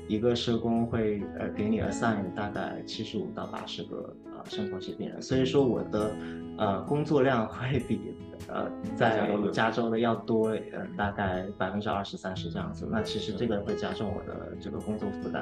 [0.07, 6.11] 一个社工会呃给你 assign 大概七十五到八十个啊生活期病人，所以说我的
[6.57, 8.13] 呃工作量会比
[8.49, 12.85] 呃在加州的要多呃大概百分之二十三十这样子。
[12.91, 15.41] 那其实这个会加重我的这个工作负担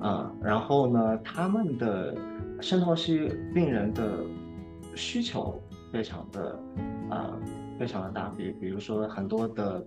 [0.00, 0.30] 啊。
[0.42, 2.14] 然后呢，他们的
[2.60, 4.02] 肾透析病人的
[4.94, 5.58] 需求
[5.90, 6.58] 非常的
[7.08, 7.32] 啊
[7.78, 9.82] 非常的大，比比如说很多的。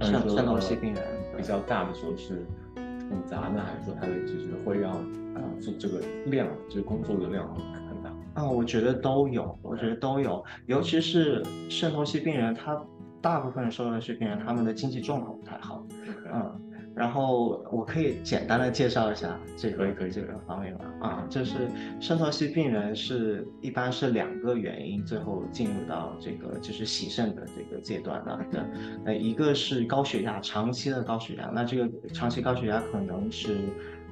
[0.00, 1.04] 像肾透析病人
[1.36, 2.44] 比较大的时候是
[2.76, 8.48] 很杂呢，还是说他的就是会让啊做这个量，就是工作的量很大啊？
[8.48, 12.80] 我觉得都有，我觉得都有，尤其是肾透析病人，他
[13.20, 15.86] 大部分受透析病人他们的经济状况不太好，
[16.32, 16.60] 嗯，
[16.94, 20.84] 然后我可以简单的介绍一下这个可以可以这个方面吧？
[21.00, 21.68] 啊，就是
[22.00, 28.38] 肾透析病人是一般是两个原因，最后进入到这个就是洗肾的这个阶段了。
[28.50, 28.66] 的，
[29.06, 33.56] 呃，一个是高血压，长期的高血压，那这个长期高血压可能是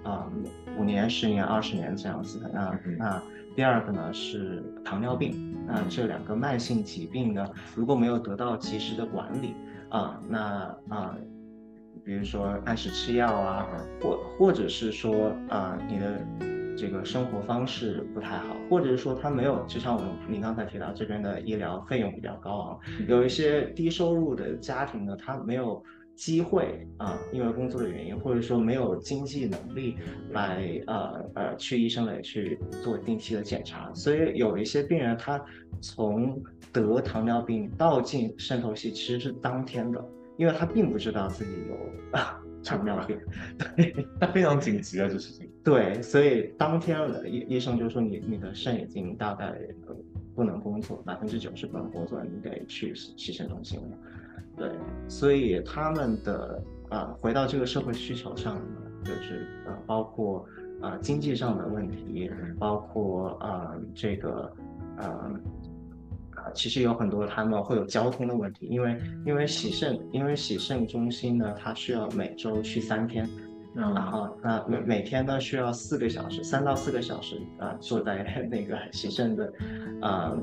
[0.02, 0.26] 啊
[0.78, 2.50] 五年、十年、二十年这样子的。
[2.52, 3.22] 那那
[3.54, 9.54] 第二个呢是糖尿病，那这两个慢性疾病呢，如果没有得到及时的管理
[9.90, 11.14] 啊，那啊。
[12.04, 13.66] 比如说按时吃药啊，
[14.00, 16.26] 或或者是说啊，你的
[16.76, 25.82] 这个生活方式不太好，或者是说他没有，就像我们你刚才提到这边的医疗费用比较高昂，有一些低收入的家庭呢，他没有
[26.14, 29.96] 机会啊，因为工作的原因，或者说没有经济能力
[30.30, 35.42] 来呃呃去医生那里去做定期的检查，所以有一些病人他
[35.80, 40.02] 从得糖尿病到进肾透析其实是当天的。
[40.40, 42.18] 因为他并不知道自己有
[42.64, 43.18] 糖尿病，
[43.76, 45.46] 对，他非常紧急啊，这事情。
[45.62, 49.54] 对，所以当天医医生就说你你的肾已经大概
[50.34, 53.98] 不能工作，百分之九十不能工作，你得去洗肾中心了。
[54.56, 54.70] 对，
[55.08, 58.62] 所以他们的啊，回到这个社会需求上呢，
[59.04, 60.46] 就是呃，包括
[60.80, 64.50] 啊经济上的问题，包括啊这个
[66.44, 66.50] 啊。
[66.54, 73.28] 其实有很多他们会有交通的问题，因为因为洗肾，因为洗肾中心呢，它需要每周去三天，
[73.74, 79.52] 嗯然后那每每天呢需要四个小时，三到四个小时啊，坐在 那个洗肾的，
[80.00, 80.36] 啊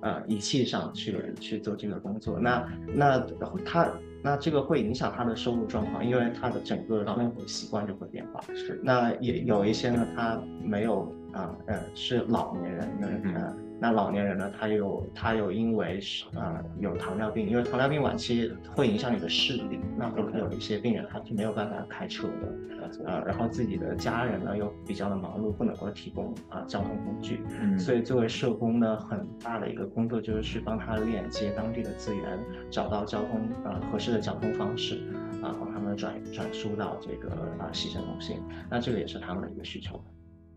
[0.00, 2.38] 呃仪器上去去做这个工作。
[2.40, 3.18] 那那
[3.64, 3.88] 他
[4.22, 8.40] 那这个会影响他的收入状况，因为他的整个生活习惯就会变化。
[8.54, 12.88] 是，那也有一些呢，他没有啊呃是老年人
[13.36, 13.56] 呃。
[13.82, 14.48] 那老年人呢？
[14.56, 19.80] 他有他有因为是呃有糖尿病，因为糖尿病晚期会影响你的视力。
[19.98, 27.42] 那可能有一些病人他是没有办法开车的，呃，然后自己的家人呢又比较的忙碌，不能够提供啊交通工具。
[27.60, 32.38] 嗯，所以作为社工呢，很大的一个工作就是去帮他链接当地的资源，
[32.70, 35.00] 找到交通呃合适的交通方式，
[35.42, 38.40] 啊，帮他们转转输到这个啊洗肾中心。
[38.70, 40.00] 那这个也是他们的一个需求。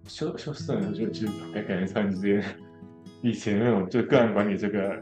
[0.08, 2.44] 修修四年就就感感觉突然之间。
[3.26, 4.96] 以前那种就个案管理这个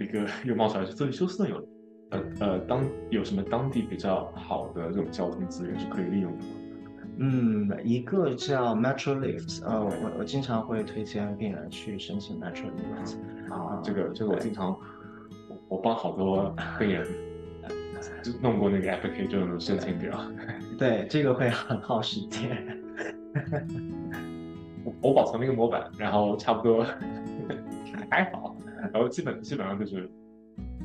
[0.00, 1.68] 一个 又冒出来，这里休斯顿有
[2.08, 6.50] 呃呃当有什么当地比较好的这种交通资源是可以利用的吗？
[7.18, 13.16] 嗯，一个叫 MetroLift，呃，我我经常会推荐病人去申请 MetroLift。
[13.52, 14.70] 啊，这个这个我经常
[15.50, 17.06] 我我帮好多病人
[18.22, 20.18] 就弄过那个 application 申请表。
[20.78, 22.66] 对，这个会很耗时间。
[25.02, 26.86] 我保存了一个模板，然后差不多
[28.10, 28.56] 还好，
[28.92, 30.08] 然后基本基本上就是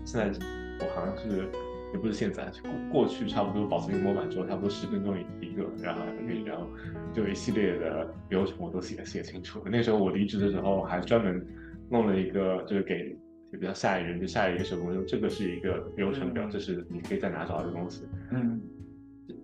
[0.03, 0.37] 现在
[0.79, 1.47] 我好像是
[1.93, 2.51] 也不是现在，
[2.91, 6.01] 过过去差不多保存一个模板之后，差不多十分钟一一个，然后
[6.45, 6.67] 然后
[7.13, 9.61] 就一系列的流程我都写写清楚。
[9.65, 11.45] 那时候我离职的时候还专门
[11.89, 13.15] 弄了一个，就是给
[13.51, 18.05] 就比较下一任就下一个手工，这个是一个流程表，这是你可以在哪找到的东西。
[18.31, 18.59] 嗯，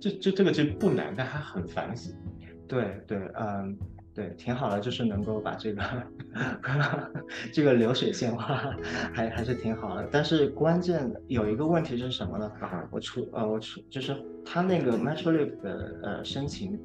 [0.02, 2.14] 这这这个其实不难，但它很繁琐。
[2.68, 3.78] 对对，嗯。
[4.20, 5.82] 对，挺好的，就是能够把这个
[7.54, 8.76] 这个流水线化，
[9.14, 10.10] 还还是挺好的。
[10.12, 12.52] 但是关键有一个问题是什么呢？
[12.92, 14.14] 我出呃，我出就是
[14.46, 16.78] 他那个 MetroLift 的呃申请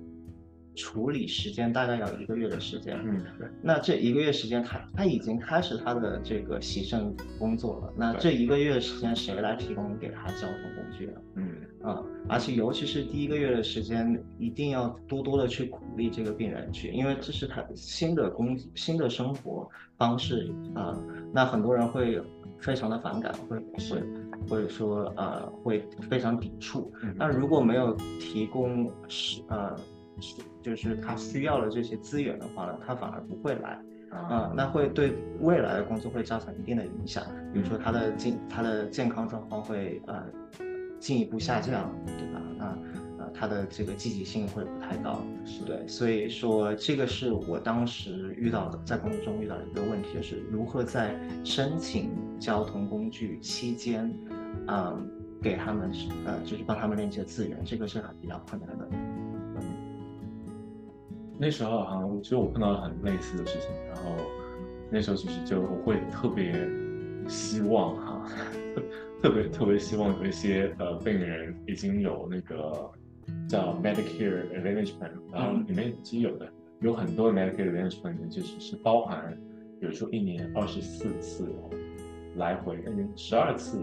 [0.77, 2.97] 处理时间大概要一个月的时间。
[3.05, 3.21] 嗯，
[3.61, 7.93] 那这一个月时间，他他已经开始他的这个行政工作了。
[7.97, 11.21] 那这一个月时间谁来提供给他交通工具呢？
[11.35, 11.57] 嗯。
[11.85, 19.69] 啊，而且尤其是第一个月的时间，一定要多多的去鼓励这个病人去，因为这是他新的工新的生活
[19.99, 20.99] 方式啊。
[21.31, 22.19] 那很多人会
[22.59, 24.03] 非常的反感，会会
[24.49, 26.91] 或者说呃会非常抵触。
[27.17, 29.77] 那如果没有提供是呃
[30.63, 33.79] 就是他需要的这些资源的话呢，他反而不会来
[34.11, 34.51] 啊。
[34.57, 40.25] 那会对未来的工作会造成一定的影响，比如说他的健他的健康状况会呃。
[41.05, 42.41] 进一步下降，对吧？
[42.57, 42.65] 那
[43.19, 45.21] 呃，他的这个积极性会不太高，
[45.67, 51.15] 对，所以说这个是我当时遇到的，在工作中遇到的一个问题，就是如何在
[51.45, 54.11] 申请交通工具期间，
[54.67, 55.07] 嗯，
[55.43, 55.93] 给他们
[56.25, 58.89] 呃，就是帮他们链接资源，这个是很比较困难的。
[58.93, 59.61] 嗯，
[61.39, 64.05] 那时候好像其实我碰到了很类似的事情，然后
[64.91, 66.67] 那时候其实就我会特别
[67.29, 68.27] 希望哈。
[69.25, 72.91] 特别特别希望有一些呃病人已经有那个
[73.49, 76.47] 叫 Medicare Advantage Plan，然后里面其实有的
[76.83, 79.35] 有很多 Medicare Advantage Plan 里面其实是包含，
[79.81, 81.49] 比如说一年二十四次
[82.37, 83.79] 来回，一年十二次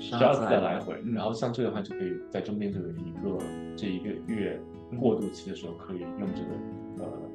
[0.00, 3.44] 十二次的来回，然后像这个的话就可以在中间就有一个
[3.76, 4.58] 这一个月
[4.98, 7.30] 过渡期的时候可以用这个呃，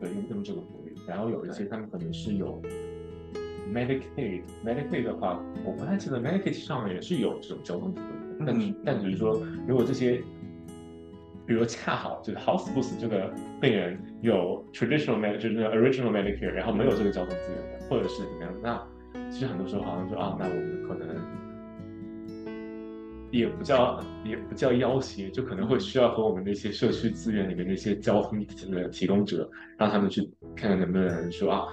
[0.00, 0.94] 对，用用这个福利。
[1.06, 2.58] 然后有一些他们可能是有
[3.72, 8.04] Medicaid，Medicaid 的话，我不太记得 Medicaid 上面也是有这种交通福利，
[8.46, 10.22] 但但只是说如果这些。
[11.46, 18.82] 比如恰好就是好死不死这个病人有 traditional med 就是 original Medicare，然后没有这个交通资源的，或者是怎么样，那
[19.30, 21.06] 其实很多时候好像说啊，那我们可能
[23.30, 29.46] 也不叫也不叫要挟，就可能会需要和我们那些社区资源里面那些交通的提供者，
[29.76, 30.22] 让他们去
[30.56, 31.66] 看看能不能说啊，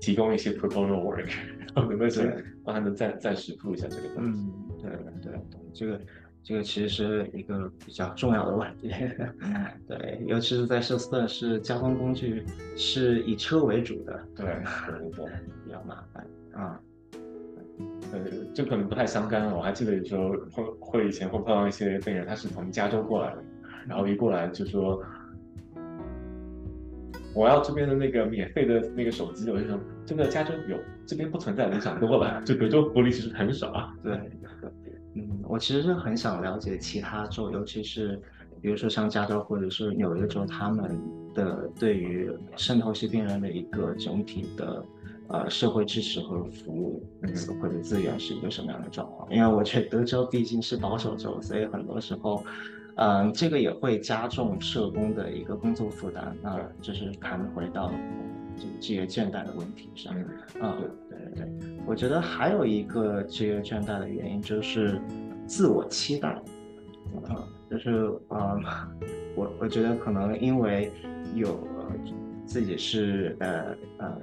[0.00, 1.28] 提供一些 proposal work，
[1.74, 4.40] 然后能不能帮他们暂暂时铺一下这个东西。
[4.40, 5.40] 嗯，对对对，
[5.72, 6.00] 这个。
[6.42, 8.90] 这个其实是一个比较重要的问题，
[9.86, 12.42] 对，尤其是在休斯顿，是交通工具
[12.74, 15.26] 是以车为主的，对，对对，
[15.66, 16.80] 比较麻烦啊。
[18.10, 18.20] 呃，
[18.54, 19.54] 这可能不太相干。
[19.54, 23.44] 我还记得有时候会会以前会碰到一些病人，他是从加州过来的，
[23.86, 25.04] 然后一过来就说
[27.34, 33.94] 我要这边的那个免费的那个手机，我就想，真的加州有，这边不存在，你想多了，就德州福利其实很少啊。
[34.02, 34.18] 对。
[35.14, 38.16] 嗯，我其实是很想了解其他州，尤其是
[38.60, 40.96] 比如说像加州或者是纽约州，他们
[41.34, 44.84] 的对于渗透性病人的一个整体的
[45.26, 47.02] 呃社会支持和服务
[47.60, 49.28] 或者资源是一个什么样的状况？
[49.32, 52.44] 因为我觉得德州毕竟是保守州，所以很多时候，
[53.00, 56.36] 嗯，这个也会加重社工的一个工作负担。
[56.42, 57.90] 那就是谈回到
[58.56, 60.14] 这个职业倦怠的问题上，
[60.60, 60.76] 啊。
[60.78, 65.00] 对对对，我觉得还有一个职业倦怠的原因就是
[65.46, 66.28] 自我期待，
[67.26, 67.90] 啊，就是
[68.28, 68.62] 嗯，
[69.34, 70.92] 我我觉得可能因为
[71.34, 71.58] 有
[72.44, 74.18] 自己是呃呃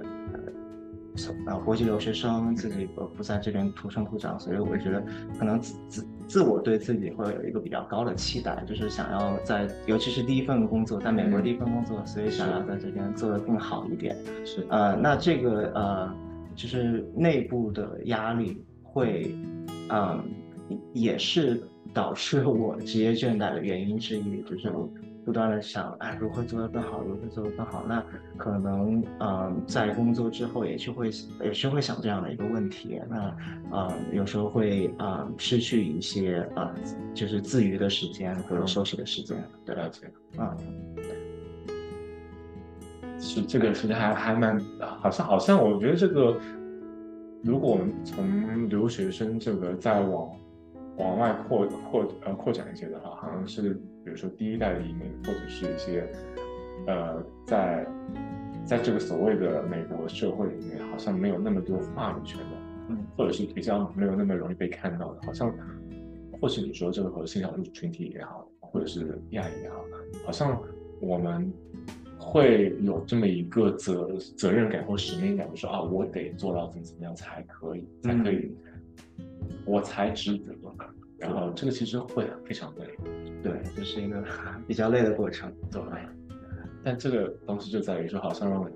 [1.46, 5.02] 呃国际留学生，自己不不在这边土生土长，所以我觉得
[5.38, 14.16] 可能自自自我对自己会有一个比较高的期待，就是想要在尤其是第一份工作，在美国第一份工作，所以想要在这边做得更好一点。
[14.44, 16.14] 是呃，那这个呃。
[16.58, 19.32] 就是内部的压力会，
[19.90, 20.20] 嗯，
[20.92, 21.62] 也是
[21.94, 24.42] 导致我职业倦怠的原因之一。
[24.42, 24.68] 就是
[25.28, 27.84] 不断的想，哎，如何做得更好，如何做得更好。
[27.86, 28.02] 那
[28.38, 31.10] 可能，嗯，在工作之后也是会，
[31.44, 32.98] 也是会想这样的一个问题。
[33.10, 33.36] 那，
[33.70, 36.74] 呃，有时候会，啊，失去一些，啊，
[37.12, 39.36] 就是自娱的时间或者休息的时间。
[39.66, 40.10] 对，了解。
[40.38, 40.56] 嗯。
[43.20, 46.38] 是这个，其实还还蛮，好像好像，我觉得这个，
[47.44, 50.30] 如果我们从留学生这个再往
[50.96, 56.08] 往外扩扩呃扩展一些的话，好像是比如说第一代的移民，或者是一些
[56.86, 57.86] 呃在
[58.64, 62.56] 在这个所谓的美国社会里面，好像没有那么多话语权的，
[62.88, 65.54] 嗯，或者是比较没有那么容易被看到的，好像
[66.40, 69.84] 或许你说这个和性少数群体也好，或者是亚裔也好，
[70.24, 70.58] 好像
[71.00, 71.52] 我们。
[72.20, 78.52] 会有这么一个责责任感或使命感，就说啊，我得做到怎么怎么样才可以，才可以，
[79.64, 80.52] 我才值得。
[81.18, 82.84] 然后这个其实会非常累，
[83.42, 84.22] 对，这是一个
[84.66, 85.52] 比较累的过程。
[85.70, 85.82] 对。
[86.84, 88.70] 但这个东西就在于说，好像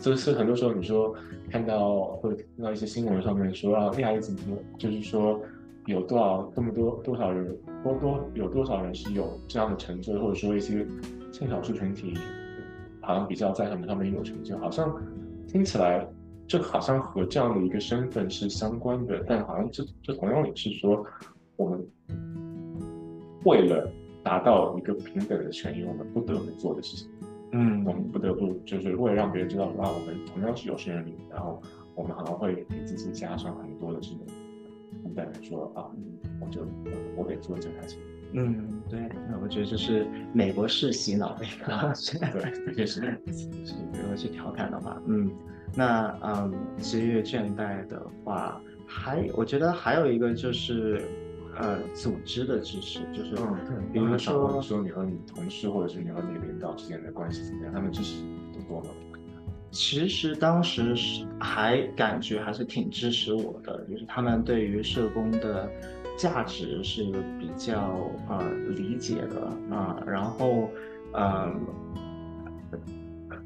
[0.00, 1.14] 就是很多时候你说
[1.50, 5.40] 看到会看到一些新闻上面说啊，恋爱怎么就是说
[5.86, 10.86] 有多少这么多多少人多多有多少人是有这样的成就，或者说一些
[11.30, 12.14] 性少数群体。
[13.04, 14.96] 好像比较在什么上面有成就，好像
[15.48, 16.06] 听起来
[16.46, 21.04] 这好像和这样的一个身份是相关的，但好像这这同样也是说，
[21.62, 21.80] 我们
[23.44, 23.88] 为了
[24.22, 27.08] 达到一个平等的权益，我们不得不做的事情。
[27.52, 31.62] 嗯，我们不得不就是为了让别人知道，啊，我们同样是有生人灵，然后
[31.94, 34.20] 我们可能会给自己加上很多的这种
[35.02, 35.86] 负担，说啊，
[36.40, 36.62] 我就
[37.16, 37.98] 我得做这件事情。
[38.34, 38.98] 嗯，对，
[39.30, 41.92] 那我觉得就是美国式洗脑的一个，
[42.32, 43.00] 对，确实
[43.66, 45.30] 是，如果去调侃的话，嗯，
[45.76, 51.02] 那嗯，职业倦怠的话，还我觉得还有一个就是，
[51.56, 53.34] 呃，组织的支持，就是
[53.92, 58.22] 比如说说你和你同事或者是你和你领导之间的关系怎么样，他们支持
[58.68, 58.90] 多吗？
[59.70, 65.68] 其实当时是还感觉还是挺支持我的，就是他们对于社工的。
[66.18, 67.04] 价值是
[67.40, 70.68] 比较呃理解的啊，然后
[71.14, 71.50] 呃，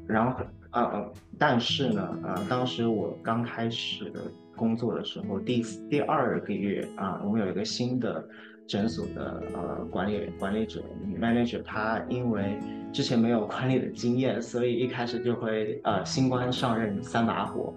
[0.05, 0.41] 然后
[0.71, 4.11] 呃，但是呢，呃，当时我刚开始
[4.57, 8.27] 工作的时候，第第二个月啊，我们有一个新的
[8.67, 10.83] 诊所的呃管理管理者
[11.17, 12.59] manager，他因为
[12.91, 17.73] 之前没有管理的经验，所以一开始就会呃新官上任三把火，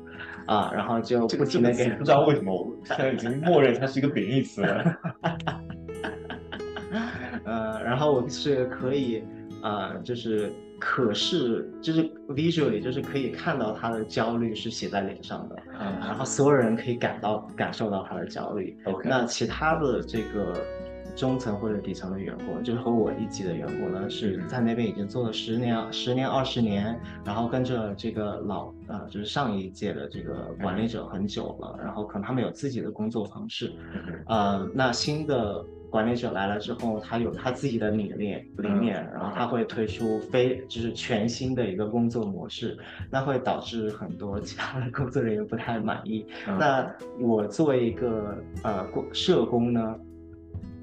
[0.47, 4.99] 啊，然后就不停的给不知道为什么我现在已经默认它是一个贬义词了。
[7.45, 9.23] 呃，然后我是可以
[9.63, 18.77] 啊，就是可视，就是 visually，就是可以看到他的焦虑是写在脸上的，嗯，然后所有人可以感到感受到他的焦虑。
[18.85, 20.55] OK，那其他的这个。
[21.17, 33.73] 中层或者底层的员工，就是和我一级的员工呢，是在那边已经做了十年、十年、二十年，然后跟着这个老呃，就是上一届的这个管理者很久了，然后可能他们有自己的工作方式，
[34.29, 42.79] 呃，那新的管理者来了之后，他有他自己的理念理念，然后他会推出非就是全新的一个工作模式，
[43.11, 46.25] 那会导致很多其他的工作人员不太满意。
[46.47, 49.97] 那我作为一个呃社工呢？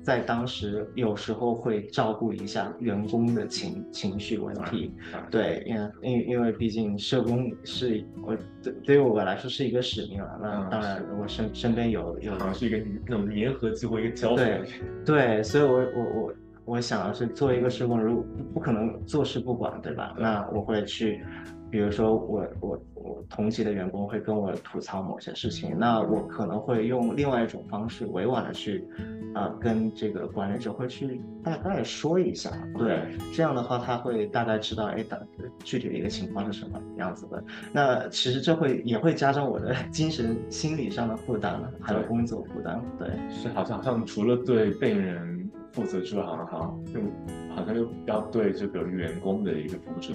[0.08, 4.90] 在当时，有时候会照顾一下员工的情情绪问题，
[5.30, 8.34] 对，因为因因为毕竟社工是我
[8.64, 10.40] 对对于我来说是一个使命了。
[10.42, 14.64] 那当然，我身身边有有，是一个那种粘合剂或一个胶水。
[15.06, 16.34] 对对，所以我我我
[16.64, 20.16] 我想的是，作为一个社工，如不可能坐视不管，对吧？
[20.18, 21.22] 那我会去。
[21.70, 28.88] 比如说我我我同级的员工会跟我吐槽某些事情，那我可能会用另外一种方式委婉的去，
[29.34, 35.28] 啊，跟这个管理者会去大概说一下，对，这样的话他会大概知道，哎，的
[35.64, 37.44] 具体的一个情况是什么样子的。
[37.74, 42.82] 那其实这会也会加重我的 精神心理上的负担了，还有工作负担。
[42.98, 50.14] 对，是好像好像除了对病人负责之外，好像好像又好像又要对这个员工的一个负责。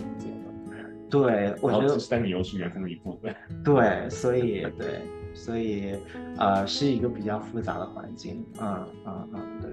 [1.13, 3.37] 对，我觉得但你又是员工的一部分。
[3.63, 5.03] 对，所以对，
[5.35, 5.95] 所以
[6.39, 8.43] 呃，是一个比较复杂的环境。
[8.59, 9.71] 嗯嗯嗯，对，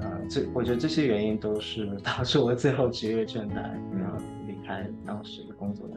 [0.00, 3.56] 呃，这我觉得这些原因都是 导致我最后职业倦怠，
[4.00, 5.94] 然后离开当时的工作的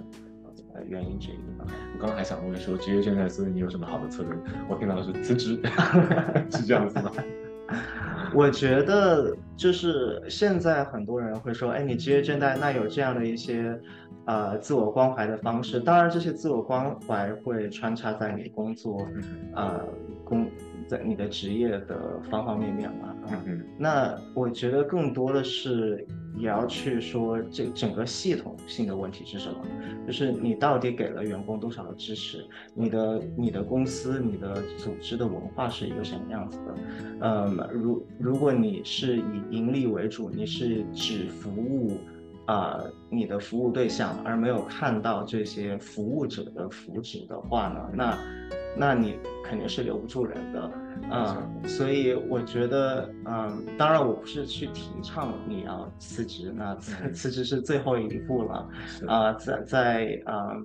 [0.75, 1.35] 呃原因之一。
[1.59, 4.33] 我刚刚还想问说，职业倦怠，所以你有什么好的策略？
[4.69, 5.57] 我听到的是辞职，
[6.51, 7.09] 是这样子吗？
[8.33, 13.79] 我觉得就是现在很多人会说，哎，你职业倦怠，那有这样的一些。
[14.27, 19.07] 呃，自我关怀的方式，当然这些自我关怀会穿插在你工作，
[19.55, 19.81] 呃，
[20.25, 20.45] 工
[20.85, 23.15] 在你的职业的方方面面嘛。
[23.31, 26.05] 嗯那我觉得更多的是
[26.35, 29.59] 也要去说这整个系统性的问题是什么，
[30.05, 36.75] 就是你到底给了员工多少的支持，你的你的公司你的组织的文化是一个什么样子的？
[37.21, 41.97] 嗯，如如果你是以盈利为主，你是只服务。
[42.47, 48.17] 啊，你的服务对象，而没有看到这些服务者的福祉的话呢，那，
[48.77, 50.71] 那你肯定是留不住人的，
[51.11, 58.69] 嗯，所以我觉得，嗯，当然我不是去提倡你要辞职，那辞辞职是最后一步了，
[59.07, 60.55] 啊，在在啊，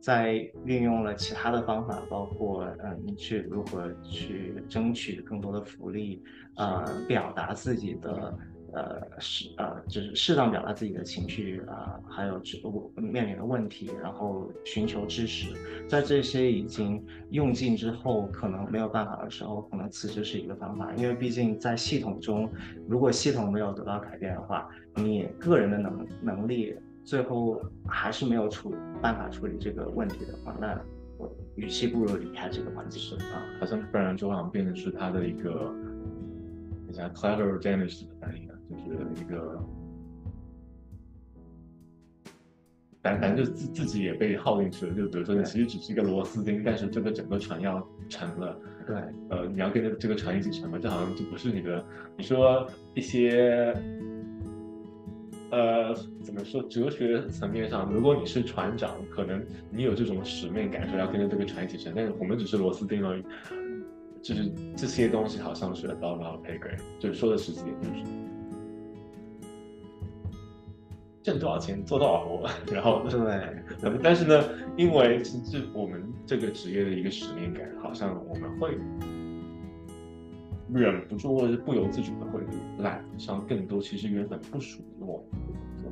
[0.00, 0.34] 在
[0.64, 6.20] 运用了其他的方法，包括嗯，你去如何去争取更多的福利，
[6.56, 8.36] 啊，表达自己的。
[8.72, 15.54] 呃，适呃，就是适当表达自己的情绪啊，还有我面临的问题，然后寻求支持。
[15.88, 20.92] 在这些已经用尽之后，可能没有办法的时候，可能辞职是一个方法。
[20.96, 22.50] 因为毕竟在系统中，
[22.86, 30.78] 如果系统没有得到改变的话，你个人的能能力最后还是没有处办法处理这个问题的话，那
[31.16, 33.42] 我与其不如离开这个环境啊。
[33.60, 35.74] 好像不然就好像变成是他的一个，
[36.86, 38.47] 你像 collateral damage 的反应。
[38.68, 39.58] 就是一个，
[43.02, 44.94] 反反正就自自己也被耗进去了。
[44.94, 48.58] 就比如说，你其实只是一个螺丝钉，但是这个整个船要沉了。
[48.86, 48.96] 对，
[49.30, 51.84] 呃，你要跟着这个船一起沉嘛，这好像就不是你的。
[52.16, 53.74] 你说一些，
[55.50, 56.62] 呃，怎么说？
[56.64, 61.92] 哲学层面上，如果你是船长，可能你有这种使命感，说要跟着这个船一起沉。
[61.94, 63.24] 但是我们只是螺丝钉而已。
[64.20, 68.27] 就是这些东西好像是 above our pay grade，就是说的实际点就是。
[71.22, 74.44] 挣多少钱做多少活， 然后对，但是呢，
[74.76, 78.78] 因为是我们这个职业的一个使命感，好像我们会
[80.72, 82.40] 忍不住或者是不由自主的会
[82.78, 85.24] 揽上更多其实原本不属于我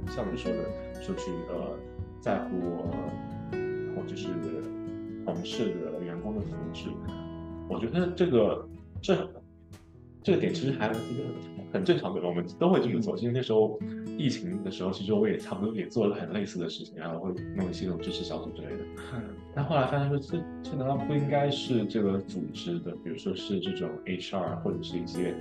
[0.05, 1.77] 们，像你说的，说去呃
[2.20, 2.91] 在乎
[3.95, 4.29] 或者是
[5.24, 6.91] 同事的员工的福祉，
[7.68, 8.68] 我觉得这个
[9.01, 9.29] 这
[10.27, 11.22] 这个点其实还是一个
[11.72, 13.16] 很正常的，我们都会这么做。
[13.16, 13.79] 其实那时候。
[14.18, 18.79] 疫情的时候，其实我也差不多也做了很类似的事情，然后会弄一些那种支持小组之类的。
[19.55, 22.93] 但后来发现说，这这难道不应该是这个组织的？
[23.05, 25.35] 比如说是这种 HR 或者是一些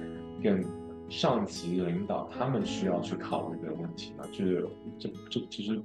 [0.44, 0.62] 更
[1.08, 4.26] 上级领导他们需要去考虑的问题吗？
[4.34, 4.68] 就是
[5.00, 5.80] 这这其实，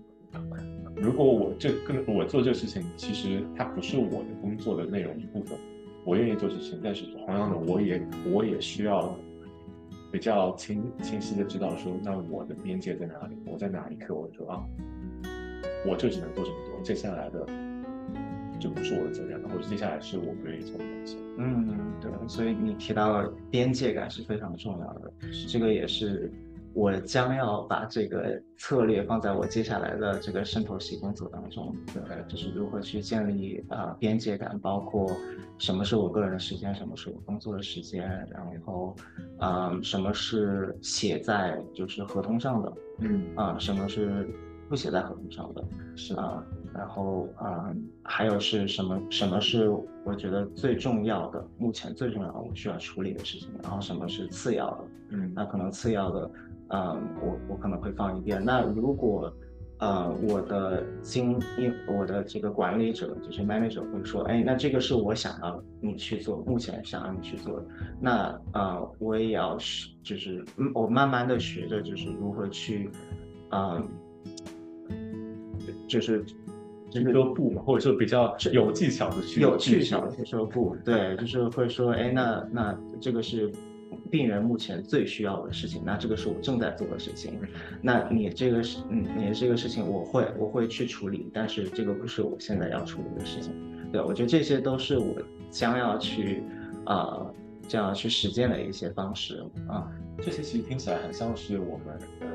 [0.96, 5.56] 如果我这跟我做这个事情，其实它不是我的工作的内容一部分，
[6.04, 8.00] 我愿意做事情，但是同样的，我也
[8.32, 9.14] 我也需要
[10.10, 13.36] 比较清清晰的知道说，那我的边界在哪里？
[13.46, 14.64] 我在哪一刻我说啊，
[15.86, 17.46] 我就只能做这么多，接下来的
[18.58, 21.16] 就不是我的责任了，或者接下来是我不愿意做的东西。
[21.38, 25.12] 嗯，对，所以你提到边界感是非常重要的，
[25.48, 26.30] 这个也是
[26.72, 31.74] 我将要把这个策略放在我接下来的这个渗透系工作当中，
[32.08, 35.10] 呃，就是如何去建立啊边界感，包括
[35.58, 38.94] 什么是我个人的时间，什么是我工作的时间，然后
[39.38, 44.28] 啊什么是写在就是合同上的，嗯啊什么是
[44.68, 45.64] 不写在合同上的，
[45.96, 46.44] 是啊。
[46.72, 49.02] 然后啊，还有是什么？
[49.10, 49.68] 什么是
[50.04, 51.44] 我觉得最重要的？
[51.58, 53.50] 目前最重要的我需要处理的事情。
[53.60, 54.84] 然后什么是次要的？
[55.08, 56.30] 嗯，那可能次要的，
[56.70, 58.44] 嗯，我我可能会放一边。
[58.44, 59.32] 那如果
[59.78, 67.66] 呃我的经因我的这个管理者就是 manager 会说，哎，那这个是我想要你去做，目前想要你去做的。
[68.00, 70.44] 那呃我也要学就是
[70.74, 72.90] 我慢慢的学着就是如何去，
[73.50, 73.88] 嗯，
[75.88, 76.24] 就是。
[76.92, 83.48] 去说不嘛，或者说比较有技巧的去有技巧的去说不，对，就是会说，哎，那那这个是
[84.10, 87.38] 病人目前最需要的事情，那这个是我正在做的事情，
[87.80, 93.52] 那你这个事，嗯，你这个事情我会我会去处理，但是这个不是我现在要处理的事情，
[93.92, 95.16] 对，我觉得这些都是我
[95.50, 96.42] 将要去
[96.84, 97.26] 啊。
[97.68, 99.88] 将要去实践的一些方式啊，
[100.20, 102.26] 这些其实听起来很像是我们，呃，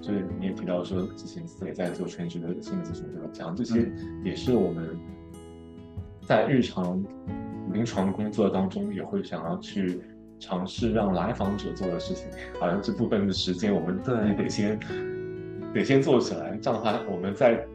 [0.00, 3.28] 就是你也提到说之前自己在做全职的心理咨询对吧？
[3.32, 3.90] 讲这些
[4.24, 4.96] 也是我们
[6.20, 7.04] 在日常
[7.72, 10.00] 临床工作当中也会想要去
[10.38, 12.26] 尝试让来访者做的事情。
[12.60, 14.78] 好像这部分的时间我们对得先
[15.72, 17.66] 得先做起来，这样的话我们在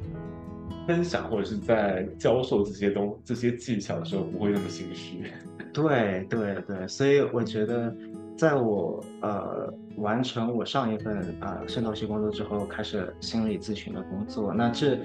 [0.87, 5.31] 分享或者是在教授这些东这些技巧的时候不会那么心虚。
[5.71, 7.95] 对对对，所以我觉得，
[8.35, 14.51] 在我呃完成我上一份啊渗透性工作之后，开始心理咨询的工作。
[14.51, 14.97] 那这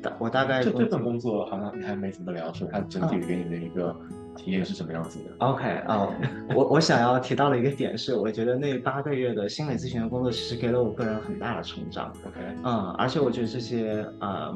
[0.00, 3.94] 大我大概这这份工作好像你还没怎么聊，说它整体给你的一个
[4.36, 6.08] 体验是什么样子的？OK 啊，
[6.54, 12.12] 我我想要提到的一个点是，我觉得那八个月的心理咨询的工作，其实给了我个人很大的成长。
[12.26, 14.52] OK，嗯，而且我觉得这些啊。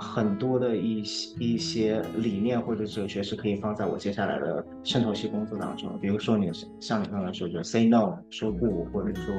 [0.00, 5.98] 很多的一些一些理念或者哲学是可以放在我接下来的渗透系工作当中。
[6.00, 9.34] 比如说，你像你刚才说，就 say no 说不，或者说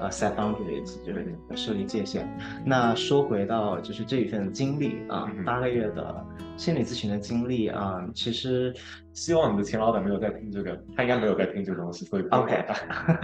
[0.00, 2.28] 呃 set boundaries 就是设立界限。
[2.64, 6.24] 那说回到就是这一份经历啊，八个月的
[6.56, 8.74] 心理咨询的经历啊，其实
[9.12, 12.64] 希望你的前老板没有在听这个，他应该没有在听这个东西，所以 OK，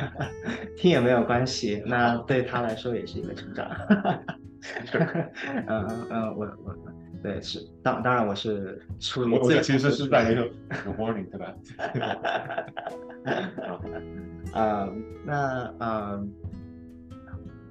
[0.76, 3.68] 听也没有关系，那对他来说也是一个成长。
[5.66, 6.76] 嗯嗯，我我
[7.20, 10.48] 对是当当然我是出于我其实是在一个
[10.98, 11.54] warning 对吧？
[14.52, 14.88] 啊
[15.24, 16.20] 那啊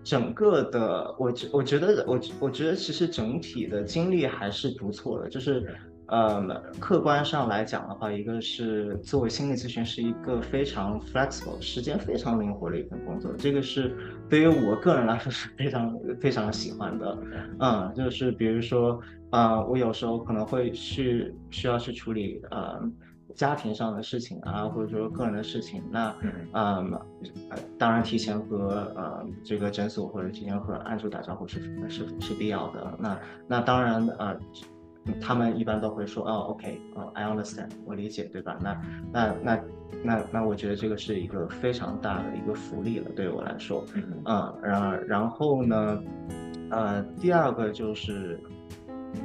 [0.03, 5.65] 整个的我觉我觉得我我觉得其实整体的经历还是不错的，就是。
[6.07, 13.95] 呃，客观上来讲的话，一个是作为心理咨询是一个非常 flexible、时间非常灵活的一份工作，这个是
[14.29, 17.17] 对于我个人来说是非常非常喜欢的。
[17.59, 18.99] 嗯，就是比如说，
[19.29, 22.77] 啊，我有时候可能会去需要去处理呃
[23.35, 26.15] 家庭上的事情啊，或者说个人的事情，那
[26.53, 26.99] 嗯，
[27.77, 32.97] 当然提前和呃这个诊所或者提前和案主打招呼是是是必要的。
[32.99, 34.37] 那那当然呃。
[35.19, 38.55] 他们一般都会说，哦，OK，哦，I understand，我理解，对吧？
[38.61, 38.79] 那、
[39.11, 39.63] 那、那、
[40.03, 43.83] 那、那，我觉得这个是一个非常大的一个福利了，对我来说，
[44.25, 46.03] 嗯，然然后呢，
[46.69, 48.39] 呃，第二个就是，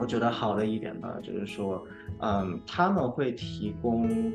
[0.01, 1.87] 我觉得好的一点呢，就是说，
[2.21, 4.33] 嗯，他们会提供。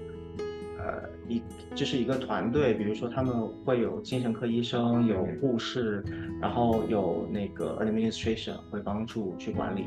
[0.83, 1.39] 呃，一
[1.75, 6.03] 就是一个团队，比如说他们会有精神科医生，有护士，
[6.41, 9.85] 然后有那个 administration 会帮助去管理，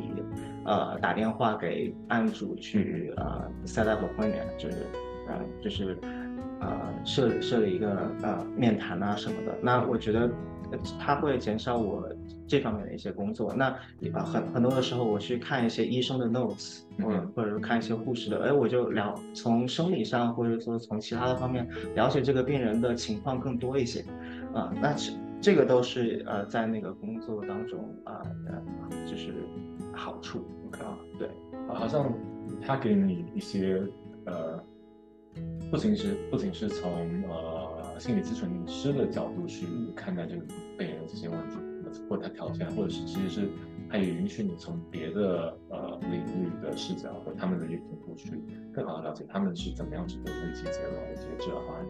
[0.65, 4.77] 呃，打电话给案主去呃 set up appointment，就是
[5.27, 5.99] 呃就是
[6.61, 6.71] 呃
[7.05, 9.59] 设设了一个呃面谈啊什么的。
[9.61, 10.31] 那我觉得
[10.99, 12.09] 他会减少我。
[12.47, 13.69] 这方面的一些工作，那
[14.13, 24.05] 啊很很多的时候，我去看一些医生的 notes，或者或者是看一些护士的，哎，我就了从生理上或者说从其他的方面了解这个病人的情况更多一些，
[24.53, 28.63] 啊，那这这个都是呃在那个工作当中啊呃
[29.07, 29.35] 就是
[29.95, 31.27] 好处啊，对，
[31.69, 32.13] 好像
[32.61, 33.83] 他给你一些
[34.27, 34.63] 呃，
[35.71, 36.93] 不仅是不仅是从
[37.31, 37.64] 呃。
[37.99, 40.43] 心理咨询师的角度去看待这个
[40.79, 41.57] 病人这些问题，
[42.09, 43.49] 或者他条件，或者是其实是
[43.89, 48.31] 他也允许你从别的呃领域的视角和他们的一个角度去
[48.73, 51.87] 更好的了解他们是怎么样去得出一些结论的这些治疗方案。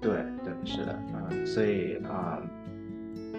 [0.00, 0.98] 对对是的，
[1.30, 2.42] 嗯，所以啊。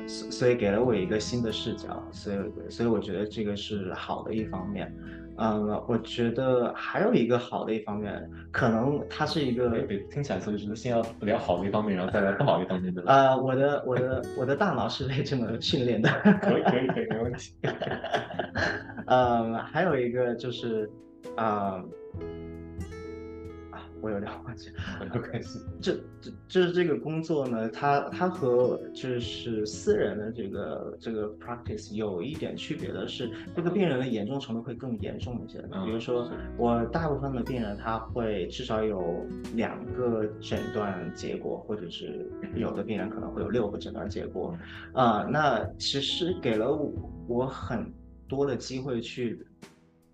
[0.07, 2.37] 所所以给了我一个新的视角，所以
[2.69, 4.89] 所以我觉得这个是好的一方面，
[5.37, 9.69] 嗯，我觉得还有一个好的一方面，可能它是一个
[10.11, 13.13] 听起来就是先要聊好的一方面，然后再来不好的一方面，对吧？
[13.13, 16.09] 啊，我的我的我的大脑是被这么 训练的，
[16.41, 17.53] 可以可以可以没问题。
[19.05, 20.89] 嗯， 还有一个就是
[21.35, 21.83] 啊。
[24.01, 24.69] 我有点忘记，
[24.99, 25.59] 没有关系。
[25.81, 35.61] 这这就是这个工作呢，它它和就是私人的这个这个 practice 有一点区别的是，这个病人的严重程度会更严重一些。
[35.85, 39.25] 比如说，我大部分的病人他会至少有
[39.55, 44.53] 两个诊断结果，或者是有的病人可能会有六个诊断结果。
[44.93, 46.77] 啊，那其实给了
[47.27, 47.89] 我很
[48.27, 49.46] 多的机会去。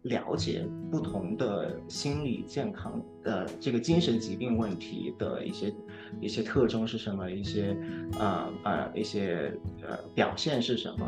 [0.03, 5.73] 了解不同的心理健康的这个精神疾病问题的一些
[6.19, 7.75] 一些特征是什么，一些
[8.19, 11.05] 呃呃一些呃表现是什么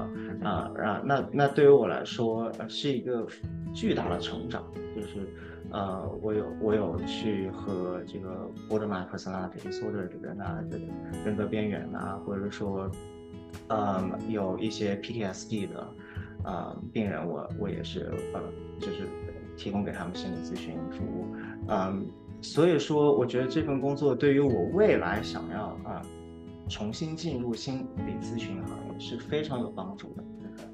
[0.47, 3.27] 啊啊那那对于我来说是一个
[3.73, 4.63] 巨大的成长，
[4.95, 5.27] 就是
[5.71, 10.85] 呃我有我有去和这个 borderline personality disorder 的人啊，这个
[11.25, 12.89] 人格边缘啊，或者说
[13.67, 15.85] 呃有一些 PTSD 的。
[16.45, 18.39] 啊，病人我我也是呃，
[18.79, 19.07] 就是
[19.57, 21.35] 提供给他们心理咨询服务，
[21.69, 22.05] 嗯，
[22.41, 26.01] 所以说我觉得这份工作对于我未来想要啊
[26.69, 30.23] 重新进入心理咨询行业是非常有帮助的，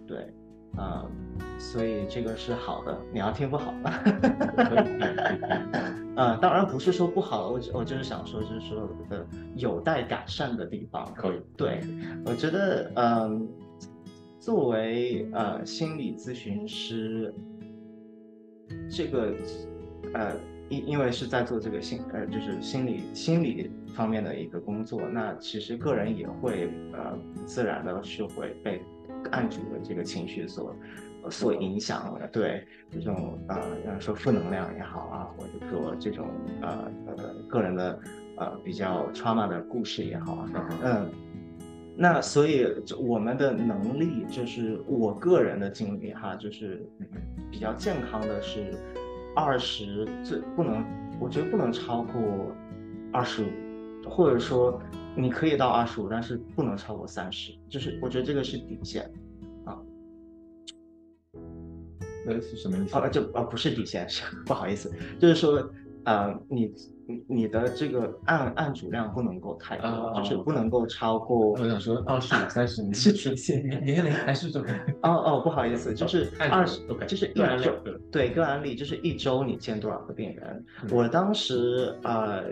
[0.05, 0.34] 对，
[0.76, 1.05] 啊，
[1.57, 3.74] 所以这个是好的，你要听不好，
[6.15, 11.80] 啊， 当然不是说不好，我我就是想说，就是说呃有待改善的地方，可以，对，
[12.26, 13.47] 我觉得嗯。
[14.42, 17.32] 作为呃心理咨询师，
[18.89, 19.36] 这个
[20.16, 20.36] 呃
[20.68, 27.16] 因因为是在做这个心呃就是心理心理方面的一个工作，那其实个人也会呃
[27.46, 28.82] 自然的是会被
[29.30, 30.76] 案主的这个情绪所
[31.30, 36.28] 所影响的，对这种呃说负能量也好啊，或者说这种
[36.64, 38.00] 呃呃个人的
[38.38, 40.50] 呃比较 trauma 的故事也好啊，
[40.84, 41.12] 嗯。
[41.96, 42.66] 那所以
[42.98, 46.86] 我们的能力就是我个人的经历哈，就是
[47.52, 48.74] 比较健康的是
[49.36, 50.84] 二十，最不能，
[51.20, 52.56] 我觉得不能超过
[53.12, 54.82] 二十五，或者说
[55.16, 59.04] 你可以到二十五，但是不能超过三十，就是我觉得这个是底线
[59.66, 59.78] 啊。
[62.26, 62.98] 那是什么意思？
[62.98, 65.72] 啊，就啊不是底线，是 不好意思，就是说。
[66.04, 66.74] 呃，你
[67.28, 71.51] 你的这个按按主量不能够太多，就是不能够超过。
[71.51, 74.68] 我想说二十五 三十，是是限年年龄还是怎么？
[75.03, 77.34] 哦哦，不好意思，就是二十，就是一
[77.64, 77.72] 周，
[78.12, 80.66] 对个案例，就是一周你见多少个病人？
[80.91, 82.43] 我当时呃。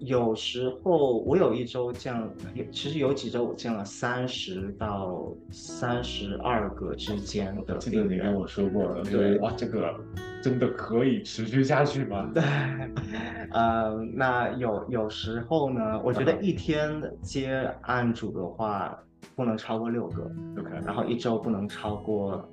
[0.00, 2.28] 有时候我有一周见了，
[2.70, 8.04] 其实有几周我见了三十到三十二个之间的记得。
[8.04, 9.94] 你跟我说过了，对，哇，这个
[10.42, 12.30] 真的可以持续下去吗？
[12.34, 12.42] 对，
[13.50, 18.98] 呃，那有有时候呢，我觉得一天接案主的话
[19.34, 22.48] 不能超过六个，OK，然后一周不能超过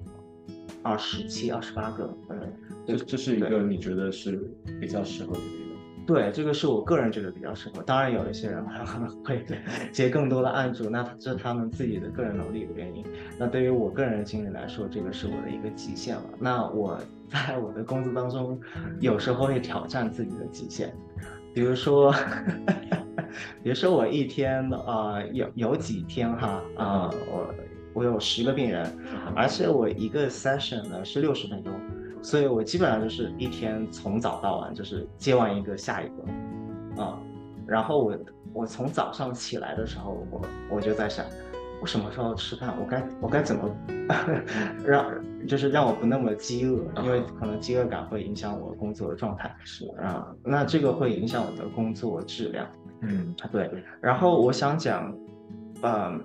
[0.81, 2.53] 二十七、二十八个，嗯，
[2.85, 4.37] 这这是一个你觉得是
[4.81, 5.39] 比较适合的。
[6.05, 7.81] 对，这个是我个人觉得比较适合。
[7.81, 9.43] 当然，有一些人他可能会
[9.91, 13.03] 接更多的案主，那这是他们自己的个人能力的原因。
[13.39, 16.23] 那对于我个人的经历来说，这个是我的一个极限了。
[16.39, 18.59] 那我在我的工作当中，
[18.99, 20.93] 有时候会挑战自己的极限，
[21.55, 22.13] 比如说，
[23.63, 27.53] 比如说我一天啊，有有几天哈啊，我
[27.95, 28.87] 我有十个病人，
[29.35, 31.73] 而且我一个 session 呢是六十分钟。
[32.25, 37.19] 所以我基本上就是一天从早到晚，就是接完一个下一个，啊，
[37.67, 38.17] 然后我
[38.51, 41.23] 我从早上起来的时候，我我就在想，
[41.79, 42.73] 我什么时候吃饭？
[42.81, 43.69] 我该我该怎么
[44.83, 45.05] 让
[45.47, 46.79] 就是让我不那么饥饿？
[47.03, 49.55] 因为可能饥饿感会影响我工作的状态。
[49.63, 52.67] 是啊，那这个会影响我的工作质量。
[53.01, 53.69] 嗯，对。
[54.01, 55.15] 然后我想讲，
[55.83, 56.19] 嗯，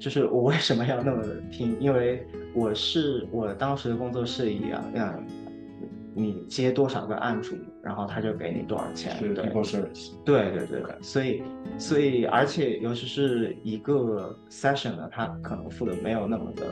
[0.00, 1.76] 就是我为什么要那么拼？
[1.78, 5.22] 因为我是我当时的工作是一样，嗯。
[6.14, 9.16] 你接多少个案主，然后他就给你多少钱。
[9.16, 10.12] 是对，service。
[10.24, 11.42] 对对对，所以
[11.78, 16.66] 所以而且尤其是一个 session 呢，他可能付的没有那么的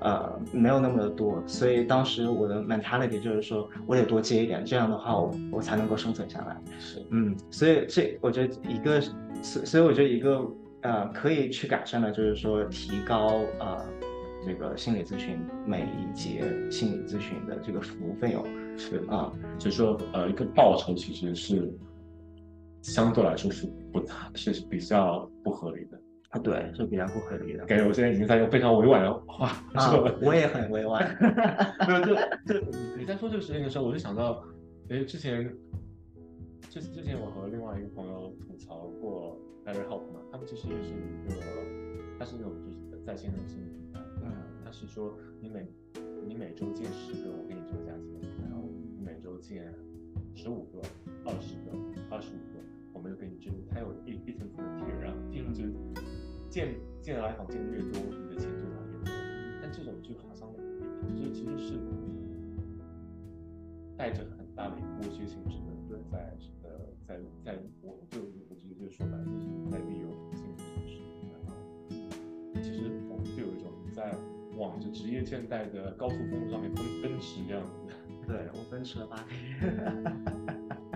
[0.00, 6.56] 呃没有那么的多，所以当时我的 mentality 就是说我得多接一点，这样的话我我才能够生存下来。
[6.78, 9.00] 是，嗯，所以这我觉得一个，
[9.42, 10.46] 所所以我觉得一个
[10.82, 13.84] 呃可以去改善的，就是说提高呃
[14.46, 18.42] 这个心理咨询每一节心理咨询的这个服务费用
[18.78, 21.70] 是啊，所以说呃一个报酬其实是
[22.80, 26.00] 相对来说是不大是比较不合理的。
[26.30, 27.64] 啊，对，是比较不合理的。
[27.64, 31.02] 感觉我现在已经在用非常委婉的话啊说了。，我也很委婉。
[31.88, 32.14] 没有，就
[32.60, 32.66] 就
[32.98, 34.44] 你在说这个事情的时候，我就想到，
[34.90, 35.50] 哎，之前，
[36.68, 41.40] 之之前我和另外一个朋友吐槽过 BetterHelp 嘛，他们其实也是一个，
[42.18, 44.30] 他是那种就是在线的心理平台，嗯
[44.62, 45.66] 它是说你每
[46.26, 47.87] 你每周见十个，我给你这个价钱，
[49.38, 49.72] 你每周见
[50.34, 50.82] 十五个、
[51.24, 51.70] 二十个、
[52.10, 52.58] 二十五个，
[52.92, 55.72] 我们就给你这个，它有一一层层的贴然后 tier 就是
[56.50, 59.12] 见见来访见的越多，你的钱就拿越多。
[59.62, 60.48] 但这种就好像
[61.16, 61.78] 就其实是
[63.96, 66.70] 带着很大的剥削性质的，对，在呃
[67.06, 71.00] 在在我就我觉得就说白了，就是在利用心理知识，
[71.32, 71.54] 然后
[72.62, 74.14] 其实我们就有一种在
[74.56, 77.94] 往着职业倦怠的高速公路上面奔奔驰这样子。
[78.28, 80.78] 对我奔驰了八个月。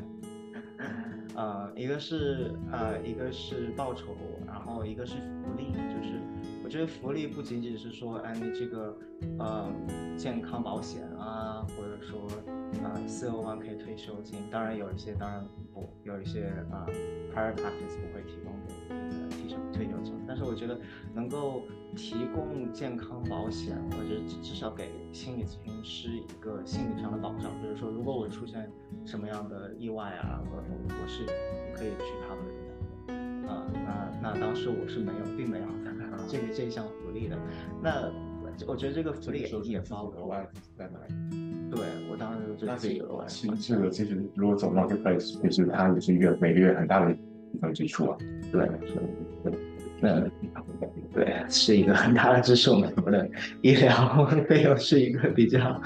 [1.34, 4.14] 呃，一个是呃，一个是报酬，
[4.46, 6.20] 然后一个是福利，就是
[6.62, 8.96] 我觉得福利不仅仅是说，哎，你这个
[9.38, 9.68] 呃
[10.16, 12.28] 健康保险啊，或者说
[12.82, 16.86] 呃四 O one K 退休金，当然有一些当然不有一些啊、
[17.34, 20.78] private practice 不会提供给这个提升退休金，但是我觉得
[21.14, 21.62] 能够
[21.96, 28.70] 提供健康保险，或者至至少给心理咨询师一个心理上的保障，就是说如果我出现
[29.04, 31.24] 什么样的意外啊，我我我是
[31.74, 33.14] 可以去 cover 的。
[33.48, 35.64] 啊、那那当时我是没有，并没有
[36.28, 37.36] 这个这一项福利的。
[37.82, 38.10] 那
[38.66, 40.46] 我觉得这个福利也也自己包括额外，
[40.76, 41.00] 在买。
[41.70, 41.80] 对
[42.10, 48.18] 我当时就那自己额外其实这个其实如果走 marketplace，其实它也是一个每个月很大的一份支出啊。
[48.52, 49.00] 对，是
[49.42, 49.52] 对，
[50.00, 50.20] 那
[51.14, 53.26] 对是一个很大的支出，美国的
[53.62, 55.80] 医疗费用是一个比较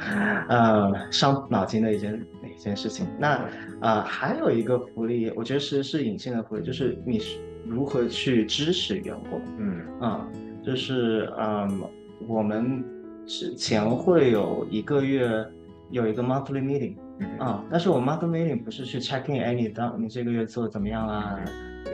[0.48, 2.20] 呃伤脑筋的一件
[2.56, 3.06] 一件事情。
[3.18, 3.48] 那
[3.80, 9.40] 呃还有一个福利，我觉得是是隐性的福利，就是你是如何去支持员工。
[9.58, 10.26] 嗯啊，
[10.64, 11.82] 就是嗯，
[12.26, 12.82] 我们
[13.26, 15.44] 之前会有一个月
[15.90, 21.38] 有一个 monthly meeting 嗯啊，但是我 monthly meeting 不是去 check in，哎，你当你这个月做的怎么样啊？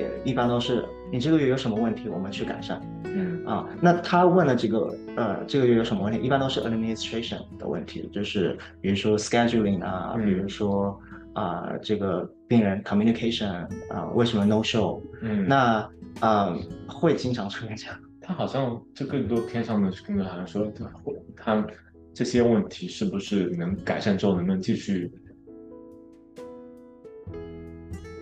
[0.01, 3.69] 也一般都是你这个月有什么问题，我们去改善嗯啊。
[3.81, 11.01] 那他问了这个呃这个月有什么问题，一般都是 administration 的问题，就是比如说 scheduling 啊，比如嗯说
[11.35, 15.01] 啊、这个病人 communication 啊，为什么 no show？
[15.23, 15.89] 嗯，那
[16.21, 16.55] 呃
[16.87, 17.99] 会经常出现这样。
[18.21, 20.93] 他好像就更多偏向的是更多好像说他
[21.35, 21.67] 他
[22.15, 25.11] 这些问题是不是能改善之后能不能继续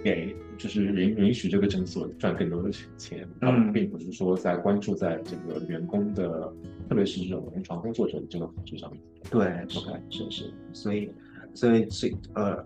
[0.04, 3.72] 给就是允允许这个诊所赚更多的钱，他们嗯。
[3.72, 6.52] 并不是说在关注在这个员工的，
[6.86, 9.00] 特别是这种临床工作者的这个福祉上面。
[9.30, 11.10] 对，OK，是是，所以
[11.54, 12.62] 所以这呃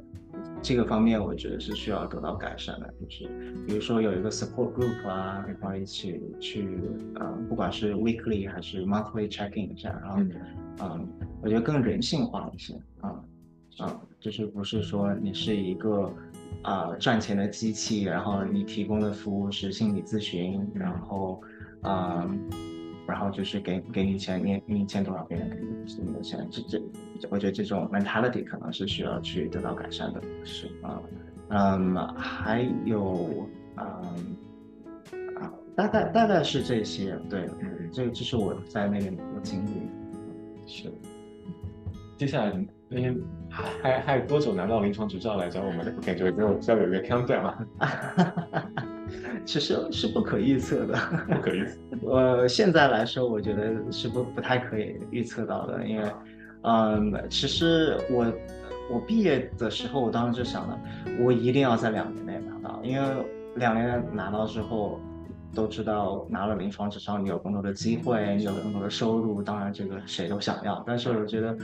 [0.60, 3.28] 这个方面我觉得是需要得到改善的，就是
[3.66, 6.80] 比如说有一个 support group 啊，然后一起去
[7.14, 10.30] 呃不管是 weekly 还是 monthly checking 一下，然后嗯。
[10.80, 11.08] 嗯，
[11.40, 13.24] 我觉得更人性化一些啊
[13.78, 16.12] 啊，就是不是说你是一个
[16.64, 21.40] 啊、赚钱的机器，然后你提供的服务是心理咨询，然后
[21.82, 22.28] 啊、
[23.06, 26.82] 然后就是给给你钱，你你欠多少，别人给你多少钱，这这，
[27.30, 31.00] 我觉得这种 mentality 可能是需要去得到改善的，是啊，
[31.50, 33.46] 嗯，还有
[33.76, 33.86] 嗯
[35.36, 39.70] 啊，大概大概是这些，对，嗯这这是我在那边的经历。
[40.66, 40.90] 是。
[42.16, 42.52] 接下来，
[42.90, 43.14] 因为
[43.54, 45.60] 还还还有多久拿到临床执照来找？
[45.62, 47.58] 我们我感觉有要有一个 countdown 啊，
[49.46, 50.94] 其实是不可预测的，
[51.28, 51.76] 不可预测。
[52.10, 56.04] 呃，现在来说，我觉得是不不太可以预测到的，因为，
[56.62, 58.26] 嗯，其实我
[58.90, 60.78] 我毕业的时候，我当时就想了，
[61.20, 63.08] 我一定要在两年内拿到，因为
[63.54, 64.98] 两年拿到之后，
[65.54, 71.56] 都知道拿了临床执照，你有更多的机会，你有更多的收入，当然这个谁都想要，但是我觉得，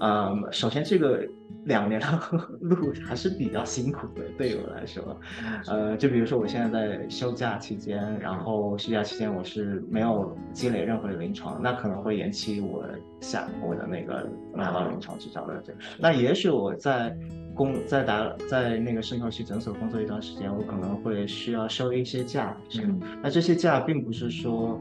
[0.00, 1.26] 嗯，首先这个
[1.64, 2.06] 两年的
[2.60, 5.18] 路还是比较辛苦的，对于我来说，
[5.66, 12.84] 呃，就比如说我现在在休假期间，然后休假期间我是没有积累任何的临床，那可能会延期我
[13.20, 15.78] 下我的那个拿到临床执照的这个。
[15.98, 17.16] 那也许我在
[17.54, 24.78] 工在打在那个渗透期诊所工作一段时间，我可能会需要休一些假，嗯那这些假并不是说，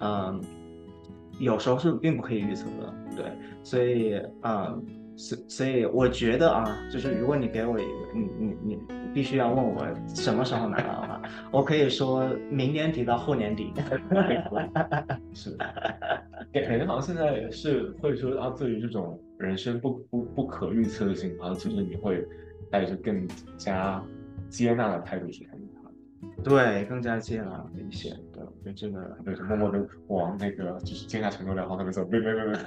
[0.00, 0.40] 嗯、
[1.38, 3.32] 有时候是并不可以预测的，对，
[3.62, 4.74] 所以啊，
[5.16, 8.78] 所所以我觉得啊，就是如果你给我一个，你你你
[9.12, 13.72] 必须要问我什么时候拿到的话，我可以说明年底到后年底。
[15.34, 15.56] 是，
[16.52, 22.26] 感感觉好像现在是会说啊，对于这种人生不不不可预测的情况，其实你会
[22.70, 23.28] 带着更
[23.58, 24.02] 加
[24.48, 25.58] 接纳的态度去看。
[26.42, 28.14] 对，更加接纳一些。
[28.66, 32.04] 对，就这个，对，默默的往那个就是接纳承诺良好那边走。
[32.10, 32.58] 没没没没，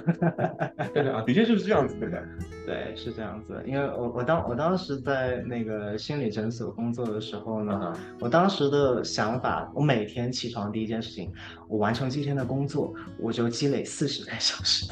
[0.94, 2.22] 对啊，的确就是这样子，对的。
[2.64, 3.62] 对，是这样子。
[3.66, 11.30] 因为我我当我当时在那个心理诊所工作的时候呢，我当时的想法，我每天起床第一件事情，
[11.68, 14.90] 我完成今天的工作，我就积累四十个小时。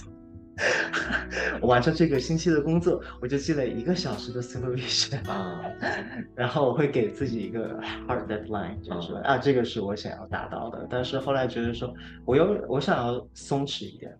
[1.60, 5.60] 我完成这个星期的工作，我就记了一个小时的 supervision 啊，
[6.34, 10.86] 然后我会给自己一个 hard deadline，就是说啊，这个是我想要达到的。
[10.90, 11.92] 但是后来觉得说，
[12.24, 14.16] 我又我想要松弛一点，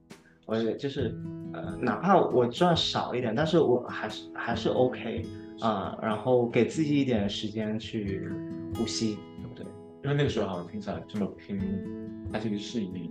[0.47, 1.15] 我就是
[1.53, 5.25] 呃，哪怕我赚少一点，但是我还是还是 OK
[5.61, 8.31] 啊，然后给自己一点时间去
[8.75, 9.65] 呼吸，对不对？
[10.05, 11.59] 因为那个时候好像听起来这么拼，
[12.33, 13.11] 它其实是以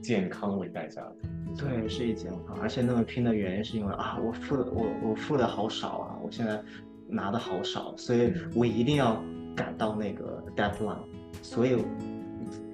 [0.00, 1.16] 健康为代价的。
[1.56, 6.62] 对，是以健康，而且那么拼的原因是因为啊，我付的我我付的好少啊，我现在
[7.08, 9.20] 拿的好少，所以我一定要
[9.56, 10.98] 赶到那个 deadline，
[11.42, 11.76] 所以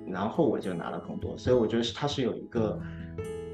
[0.07, 2.79] 然后我就拿了更多，所以我觉得是它是有一个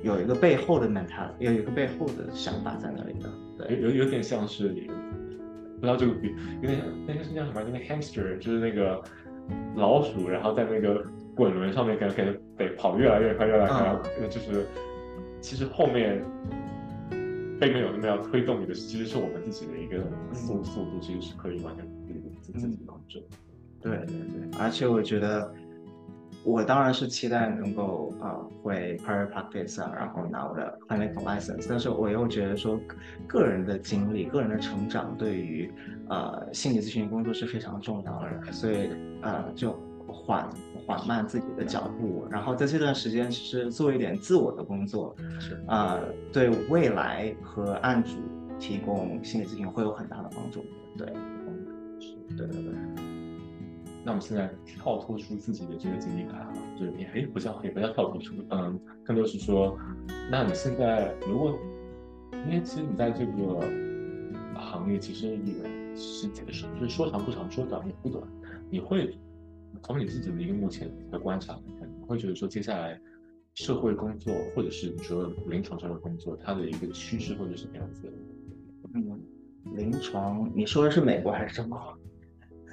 [0.02, 7.62] 有一个背后的 mental，有一个背后的想法在那里的，对，有有点像是不知道这个比有点那个是叫什么？
[7.62, 9.00] 那个 hamster 就是那个
[9.76, 11.04] 老鼠，然后在那个
[11.40, 12.22] 滚轮上面感觉
[12.58, 14.66] 得跑越来越快，越来越快，就是。
[15.40, 16.22] 其实后面
[17.58, 21.86] 并没有那么要推动你的，其实是我们自己的一个速速度，其实是可以完全
[22.42, 23.24] 自自己控制。
[23.80, 25.50] 对对对，而且我觉得，
[26.44, 32.78] 我当然是期待能够啊会 private practice 啊，然后拿我的 clinical license，但是我又觉得说，
[33.26, 35.72] 个人的经历、个人的成长对于
[36.10, 38.90] 呃心理咨询工作是非常重要的，所以
[39.22, 39.74] 呃就。
[40.10, 40.48] 缓
[40.86, 46.00] 缓慢自己的脚步，然后在这段时间其实做一点自我的工作，是啊，
[46.32, 48.16] 对未来和案主
[48.58, 50.64] 提供心理咨询会有很大的帮助。
[50.96, 51.06] 对，
[52.00, 52.72] 是，对对对。
[54.04, 56.46] 那我们现在跳脱出自己的这个经历来，
[56.78, 59.78] 就是你哎，不叫也不叫跳脱出，嗯，更多是说，
[60.30, 61.58] 那你现在如果，
[62.46, 63.60] 因为其实你在这个
[64.54, 65.54] 行业其实也
[65.94, 68.22] 是是就是说长不长，说短也不短，
[68.70, 69.16] 你会。
[69.82, 73.00] 从你自己的一个目前的观察来看，你会觉得说接下来
[73.54, 78.12] 社会工作或者是你说临床上的工作，它的一个趋势会是什么样子？
[78.94, 79.20] 嗯，
[79.76, 81.98] 临床，你说的是美国还是中国？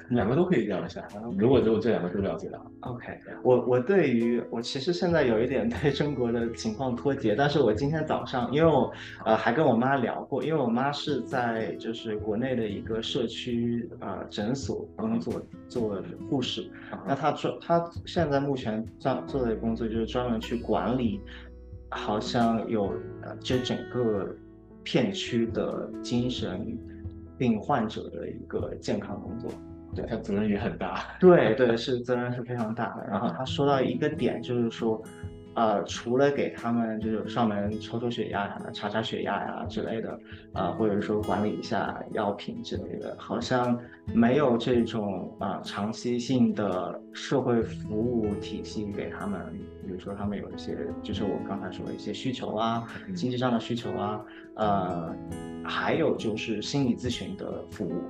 [0.09, 1.05] 两个都可以聊一下，
[1.37, 3.19] 如果只有这两个都了解的话，OK。
[3.43, 8.89] 我我对于我其实现在有一点对中国的情况脱节，但是我今天早上，因为我
[9.25, 16.69] 呃还跟我妈聊过，因为我妈是在就是国内的一个社区呃诊所工作做护士，
[17.05, 21.19] 那她专她现在目前做做的工作就是专门去管理，
[21.89, 22.93] 好像有
[23.23, 24.33] 呃这整个
[24.83, 26.77] 片区的精神
[27.37, 29.51] 病患者的一个健康工作。
[29.97, 33.07] 对他责任也很大，对对是责任是非常大的。
[33.09, 35.01] 然后他说到一个点，就是说，
[35.57, 40.19] 呃，除了给他们就是上门抽抽血压呀、查查血压呀之类的，
[40.53, 43.75] 啊，或者说管理一下药品之类的，好像
[44.13, 49.41] 没有这种啊长期性的社会服务体系给他们。
[49.83, 52.85] 比如说他们有一些，就是我刚才说的一些需求啊，
[53.15, 54.21] 经济上的需求啊，
[54.57, 55.15] 呃，
[55.63, 58.03] 还有就是心理咨询的服务。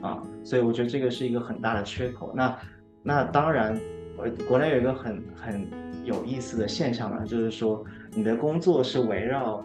[0.00, 2.32] 啊，所以我觉得这个是一个很大的缺口。
[2.34, 2.56] 那
[3.02, 3.78] 那当然，
[4.18, 5.68] 呃国内有一个很很
[6.06, 7.84] 有意思的现象呢，就是说
[8.14, 9.62] 你的工作是围绕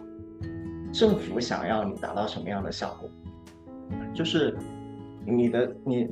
[0.92, 3.08] 政府想要你达到什么样的效果，
[4.12, 4.54] 就是
[5.24, 6.06] 你的你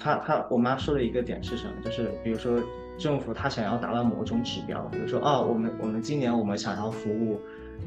[0.00, 1.72] 他他我妈说的一个点是什么？
[1.84, 2.58] 就是比如说
[2.96, 7.38] 政府他想要达到某种指标，比如说哦，我们我们今年我们想要服务。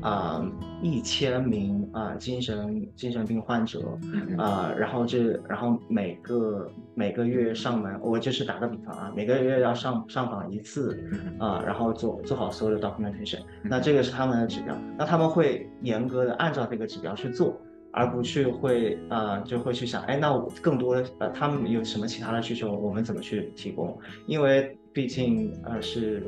[0.01, 0.45] 啊，
[0.81, 3.97] 一千名啊精神精神病患者
[4.37, 10.99] 啊，然后这然后每个每个月上门，我就是打个比方啊，每个月要上上访一次
[11.39, 17.59] 啊，然后做做好所有的 documentation，那这个是他们的指标，那他们会严格的按照这个指标去做，
[17.91, 23.97] 而不去会啊就会去想，哎，那我更多的呃他们有什么其他的需求，我们怎么去提供？
[24.27, 26.23] 因为毕竟呃是。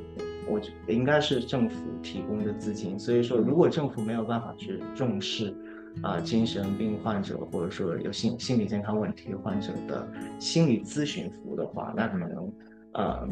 [0.49, 5.53] 我应该是政府提供的资金，所以说如果政府没有办法去重视
[6.01, 10.07] 啊精神病患者或者说有心心理健康问题患者的
[10.39, 12.53] 心理咨询服务的话，那可能
[12.93, 13.27] 呃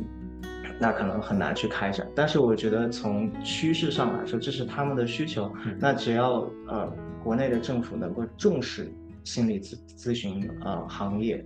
[0.78, 2.06] 那可能很难去开展。
[2.14, 5.50] 但是我觉得从趋势上来说，这是他们的需求。
[5.80, 8.92] 那只要呃国内的政府能够重视
[9.24, 11.46] 心理咨咨询呃行业。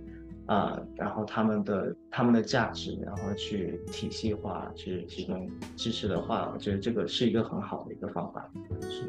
[0.50, 8.50] 啊，然后他们的他们的价值，然后去体系化去提供支持的话，我觉得这个是一个很好的一个方法。
[8.80, 9.04] 是，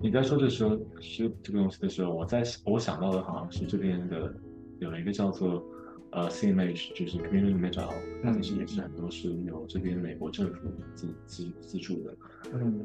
[0.00, 4.34] 你在说的时候是这个东西的时候，我在我想到的好像是这边的
[4.80, 5.64] 有一个叫做
[6.10, 7.92] 呃 CMH，就是 Community Mental，
[8.24, 12.16] 它其实也是很多是由这边美国政府资资资助的。
[12.52, 12.84] 嗯，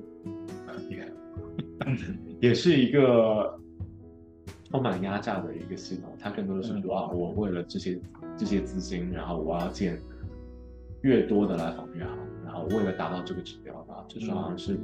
[0.91, 1.11] 也
[2.49, 3.59] 也是一个。
[4.72, 7.99] 充满压榨的一个系统，它更多的是说啊，我为了这些
[8.36, 10.01] 这些资金，然后我要建
[11.01, 12.11] 越多的来访越好，
[12.43, 14.80] 然后为了达到这个指标啊，就是好像是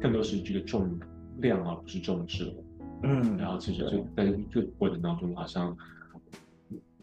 [0.00, 0.98] 更多是这个重
[1.38, 2.52] 量而不是重质。
[3.04, 5.76] 嗯，然后其实就在这个过程当中，好像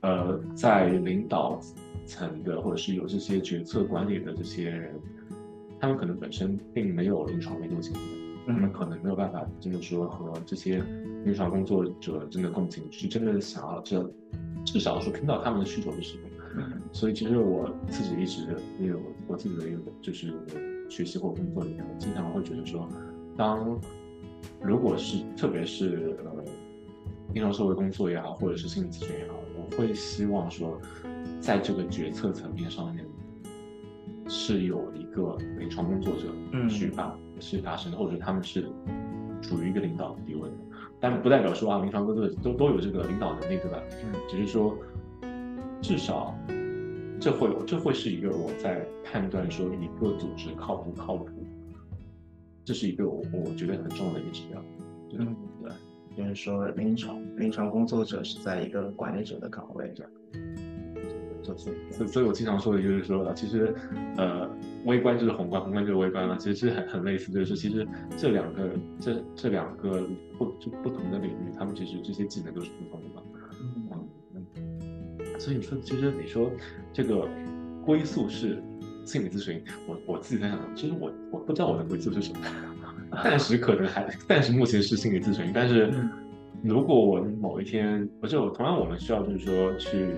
[0.02, 1.60] 呃，在领导
[2.06, 4.96] 层的或者是有这些决策管理的这些人，
[5.80, 8.19] 他们可能本身并没有临床研究经验。
[8.52, 10.84] 他们可能没有办法真的说和这些
[11.24, 14.04] 临床工作者真的共情，是真的想要这
[14.66, 16.24] 至少说听到他们的需求是什么。
[16.92, 18.42] 所以其实我自己一直
[18.80, 20.34] 也有我自己的一个就是
[20.90, 22.90] 学习或工作里面，我经常会觉得说，
[23.38, 23.80] 当
[24.60, 26.44] 如果是特别是呃
[27.34, 30.82] 临床社会工作也好，或者是心理咨询也好，我会希望说
[31.40, 33.06] 在这个决策层面上面
[34.28, 37.16] 是有一个临床工作者去把。
[37.40, 38.70] 是达成的，或者他们是
[39.42, 40.56] 处于一个领导的地位的，
[41.00, 43.82] 但不代表说啊，临床工作者都都有这个领导能力，对吧？
[44.04, 44.78] 嗯，只是说，
[45.82, 46.36] 至少
[47.20, 51.28] 这会这会是一个我在判断说一个组织靠不靠谱，
[52.64, 54.64] 这是一个我我觉得很重要的一个指标。
[55.18, 55.72] 嗯，对，
[56.16, 60.06] 就是说临床临床工作者是在一个管理者的岗位上。
[61.58, 63.74] 所以，所以我经常说的就是说，其实，
[64.18, 64.50] 呃，
[64.86, 67.88] 微观就是宏观，宏观就是微观了，其实是很很类似，就是其实
[68.18, 68.70] 这两个
[69.00, 73.24] 这这两个不就不同的领域，他们其实这些技能都是不同的嘛。
[73.62, 75.40] 嗯嗯。
[75.40, 76.52] 所以你说，其实你说
[76.94, 77.28] 这个
[77.86, 78.62] 归宿是
[79.06, 82.40] 心理咨询，我我自己在想，其实我我不知道我的归宿是什么，
[83.24, 85.94] 暂时可能还暂时目前是心理咨询，但是
[86.64, 90.14] 如果我某一天，不是我同样我们需要就是说去。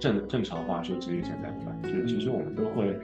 [0.00, 1.76] 正正常话说职业倦怠对吧？
[1.82, 2.98] 就是其实我们都会，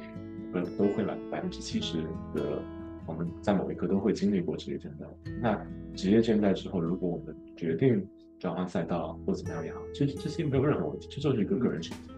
[0.52, 1.98] 呃，都会来百分之七十
[2.34, 2.62] 的，
[3.06, 5.06] 我们在某一刻都会经历过职业倦怠。
[5.40, 8.06] 那职业倦怠之后，如果我们决定
[8.38, 12.14] 转换赛道或怎么样也好，其实这些没有任何问题，这就是一个个人选择。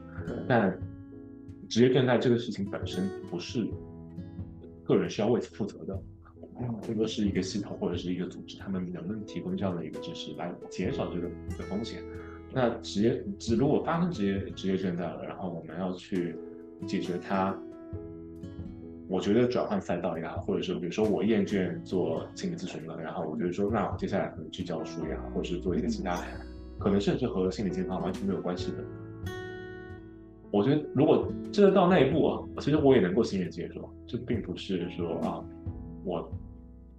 [0.49, 0.79] 但
[1.69, 3.67] 职业倦怠这个事情本身不是
[4.85, 6.03] 个人需要为此负责的，
[6.87, 12.03] 更多是一个系统或者是一个组织，他们能不能提供这样的一个知识来减少这个的风险。
[12.55, 16.37] 那职业职如果发生职业职业倦怠了，然后我们要去
[16.87, 17.57] 解决它，
[19.09, 26.23] 我觉得转换赛道也好，或者说比如说我厌倦做心理咨询了，然后我觉得说那我接下来可能去教书也好，或者是做一些其他，
[26.79, 28.79] 可能甚至和心理健康完全没有关系的。
[30.51, 35.43] 我觉得如果真的到那一步啊，其实我也能够欣然接受，这并不是说啊，
[36.05, 36.31] 我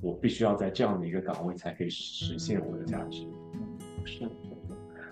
[0.02, 3.28] 我必须要在这样的一个岗位才可以实现我的价值，
[4.04, 4.28] 是。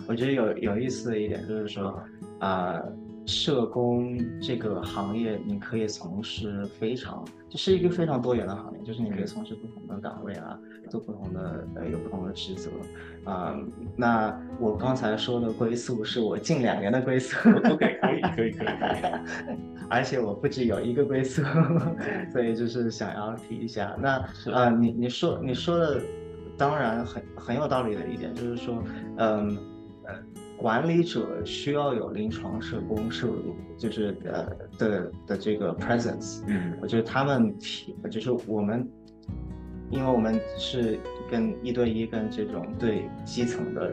[0.08, 2.02] 我觉得有有意思的一点就是说，
[2.40, 2.82] 啊，
[3.26, 10.58] 社工这个行业你可以从事非常，就是一个非常多元的行业，就是你可以从事不同的岗位啊，
[10.90, 12.72] 做不同的呃有不同的职责，
[13.24, 13.56] 啊，
[13.96, 18.68] 那我刚才说的归宿是我近两年的归宿，OK，可以可以可以，
[19.90, 21.44] 而且我不止有一个归宿，
[22.34, 24.18] 所以就是想要提一下，那
[24.52, 26.02] 啊，你你说你说的
[26.58, 28.84] 当然很很有道理的一点就是说，
[29.18, 29.71] 嗯。
[30.62, 33.28] 管理者需要有临床社工是，
[33.80, 34.48] 就是呃
[34.78, 36.44] 的的这个 presence。
[36.46, 38.88] 嗯，我觉得他们提，就是我们，
[39.90, 41.00] 因为我们是
[41.32, 43.92] 跟一对一跟这种对基层的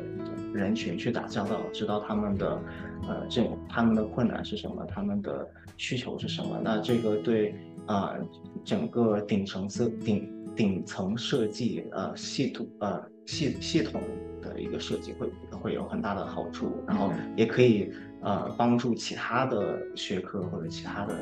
[0.53, 2.61] 人群去打交道，知道他们的
[3.09, 5.49] 呃这他们的困难是什么，他们的
[5.79, 6.61] 需求是什么。
[6.63, 7.55] 那这个对
[7.87, 8.15] 啊
[8.63, 14.03] 整个顶层设顶顶层设计呃系统呃系系统。
[14.41, 17.93] 的一个设计会会有很大的好处，然后也可以
[18.23, 21.15] 呃帮助其他的学科或者其他的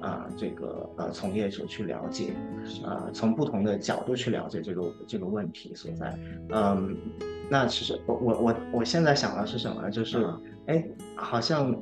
[0.00, 2.32] 啊这个呃从业者去了解，
[2.84, 6.16] 呃从不同的角度去了解这个这个问题所在。
[6.50, 6.96] 嗯，
[7.50, 9.90] 那其实我我我我现在想的是什么呢？
[9.90, 10.24] 就是
[10.66, 10.82] 哎，
[11.16, 11.76] 好像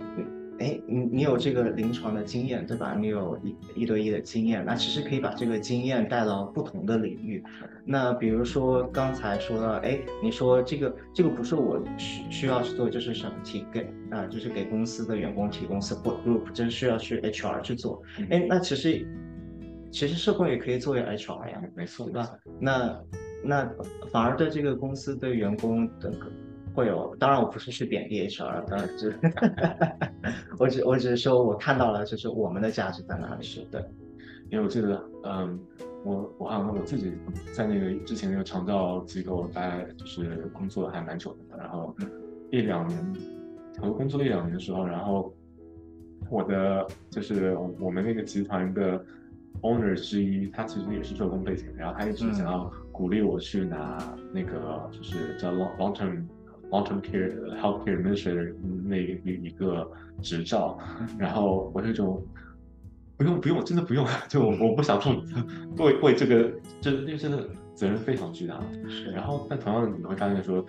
[0.58, 2.94] 哎，你你有这个临床的经验，对吧？
[2.98, 7.42] 你有一一对一的经验，那其实可以把这个经验带到不同的领域。
[7.84, 18.02] 那比如说刚才说到，哎，你说这个这个不是我需需要去做，就是什么提给啊，就是给公司的员工提供 support group，这需要去 HR 去做。
[18.28, 19.06] 哎，那其实
[19.90, 22.30] 其实社工也可以作为 HR 呀，没错，对吧？
[22.60, 23.00] 那
[23.44, 23.70] 那
[24.10, 26.12] 反而对这个公司对员工的。
[26.78, 29.12] 会有，当然我不是去贬低 HR，当然 只，
[30.60, 33.42] 我只我只是说我看到了，就是我们的价值在哪里。
[33.42, 33.84] 是对，
[34.48, 35.58] 因为我记得，嗯，
[36.04, 37.12] 我我好像我自己
[37.52, 41.92] 在那个之前那个长照机构大概就是工作还蛮久的，然后
[42.52, 43.12] 一两年，
[43.82, 45.34] 我工作一两年的时候，然后
[46.30, 49.04] 我的就是我们那个集团的
[49.62, 53.98] owner 之一，他其实也是做工背景，然后他一直想要鼓励我去拿
[54.32, 56.22] 那个就是叫 long long term。
[56.70, 58.54] Long-term care healthcare administrator
[58.84, 59.90] 那一一个
[60.20, 60.78] 执照，
[61.18, 62.22] 然后我那种
[63.16, 65.10] 不用不用，真的不用， 就我我不想负
[65.82, 68.60] 为为这个，这因为真的责任非常巨大。
[68.86, 70.62] 是，然后但同样的你会发现说，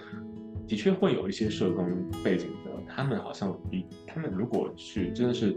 [0.68, 1.86] 的确会有一些社工
[2.24, 5.54] 背景的，他们好像比他们如果去真的是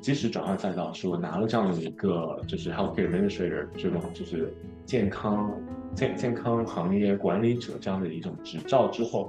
[0.00, 4.54] 即使转换赛道，说拿了这样的一个就是 healthcare administrator 这种就是
[4.86, 5.52] 健康。
[5.94, 9.28] 健健康行业管理者这样的一种执照之后，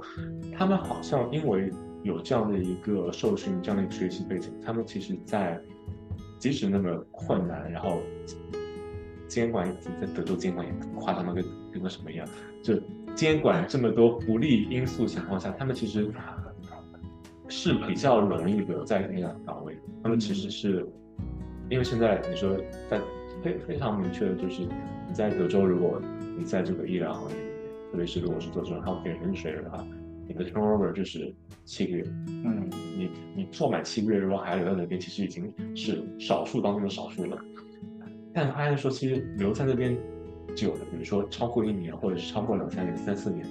[0.56, 1.70] 他们好像因为
[2.02, 5.60] 有这样的一个受训、这样的一个学习背景，他们其实，在
[6.38, 7.98] 即使那么困难，然后
[9.28, 9.68] 监管
[10.00, 12.26] 在德州监管也夸张到跟跟个什么一样，
[12.62, 12.74] 就
[13.14, 16.10] 监管这么多不利因素情况下，他们其实
[17.48, 19.76] 是比较容易留在那个岗位。
[20.02, 20.86] 他们其实是
[21.68, 22.56] 因为现在你说
[22.88, 23.00] 在
[23.42, 24.70] 非非常明确的就是你。
[25.12, 26.00] 在德州，如果
[26.38, 27.52] 你在这个医疗行业里面，
[27.90, 29.86] 特别是如果是做这种 healthcare administrator 的话，
[30.26, 32.04] 你的 turnover 就是七个月。
[32.28, 37.38] 嗯，你你做满七个月，如果还留在那边，其实已经是少数当中的少数了。
[38.32, 39.96] 但他还说，其实留在那边
[40.54, 43.46] 久的，比如说超过一年，或者是超过两三年、三四年、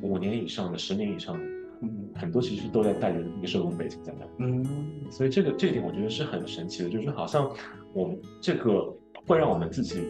[0.00, 1.44] 五年以上的、十年以上的，
[1.82, 4.26] 嗯，很多其实都在带着一个社工背景在那。
[4.38, 4.64] 嗯，
[5.10, 7.50] 所以这个这一点我觉得是很神奇的，就是好像
[7.92, 8.94] 我们这个
[9.26, 10.00] 会让我们自己。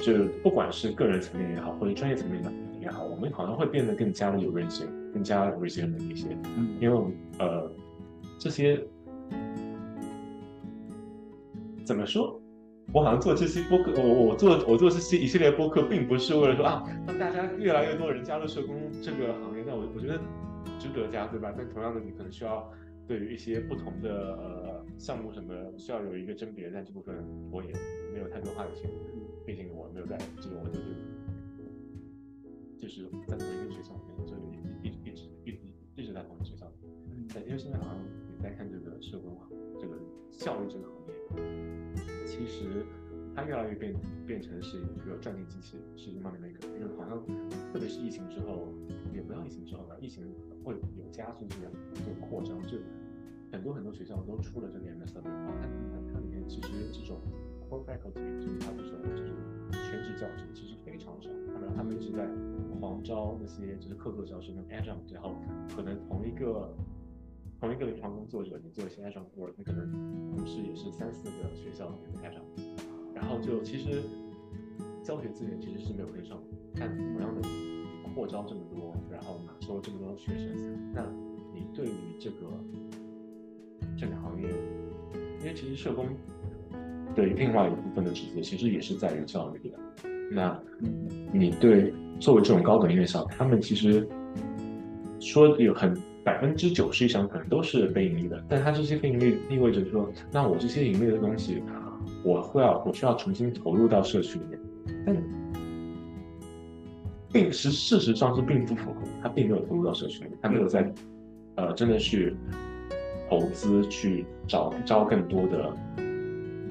[0.00, 6.28] 就不管是个人层面也好，或者专业层面的也好，我们好像会变得更加的有韧性，更加 resilient 一些。
[6.56, 6.98] 嗯，因为
[7.38, 7.70] 呃，
[8.38, 8.82] 这些
[11.84, 12.40] 怎么说？
[12.92, 19.62] 我好像做这些播客，我我做我做这些一系列播客，并不是为了说啊，让大家越来越多人加入社工这个行业。
[19.64, 20.18] 那我我觉得
[20.78, 21.54] 值得加，对吧？
[21.56, 22.68] 但同样的，你可能需要
[23.06, 26.68] 对于一些不同的呃项目什么，需要有一个甄别。
[26.74, 27.14] 但这部分
[27.52, 27.70] 我也
[28.12, 28.90] 没有太多话语权。
[29.46, 30.94] 毕竟我没有在这个，我就是
[32.78, 34.36] 就是在同一个学校里面，就
[34.84, 35.58] 一一一直一直
[35.96, 37.26] 一直在同一个学校里面。
[37.34, 39.36] 但因为现在好像你在看这个社工
[39.80, 39.96] 这个
[40.30, 42.86] 效率这个行业，其实
[43.34, 43.94] 它越来越变
[44.26, 46.68] 变成是一个赚钱机器，是一个 money maker。
[46.78, 47.18] 因为好像
[47.72, 48.68] 特别是疫情之后，
[49.12, 50.22] 也不要疫情之后吧，疫情
[50.62, 50.80] 会有
[51.10, 52.78] 加速这个这个扩张，就
[53.50, 57.20] 很多很多学校都出了这个 MSW，它它里面其实这种。
[57.70, 59.32] Core faculty 就是他这种就是
[59.88, 62.26] 全职教师其实非常少，然后他们一直在
[62.80, 65.36] 狂招那些就是客座教师，那种 adjunct，然后
[65.76, 66.74] 可能同一个
[67.60, 69.92] 同一个临床工作者，你做一些 adjunct work，你可能
[70.34, 74.02] 同时也是三四个学校里面的 adjunct，然后就其实
[75.04, 76.42] 教学资源其实是没有跟上，
[76.74, 77.48] 但同样的
[78.12, 81.06] 扩招这么多，然后收这么多学生，那
[81.54, 82.48] 你对于这个
[83.96, 84.48] 这个行业，
[85.38, 86.08] 因为其实社工。
[87.14, 89.78] 对另外一部分的职责，其实也是在于教育的。
[90.32, 90.56] 那，
[91.32, 94.06] 你对作为这种高等院校，他们其实
[95.18, 101.62] 说有很百分之九十以上可能都是非盈利的，但他这些非盈利意味着说，那我这些盈利的东西，
[102.22, 104.60] 我会要我需要重新投入到社区里面，
[105.04, 105.16] 但
[107.32, 110.92] 并是事实上是并不符合，他并没有投入到社区里面，他没有在
[111.56, 112.36] 呃真的去
[113.28, 115.74] 投资去找招更多的。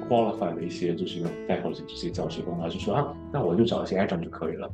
[0.10, 4.70] Qualify 的一些就是用带后的这些教师工，而是说啊，那我就找一些 agent 就可以了。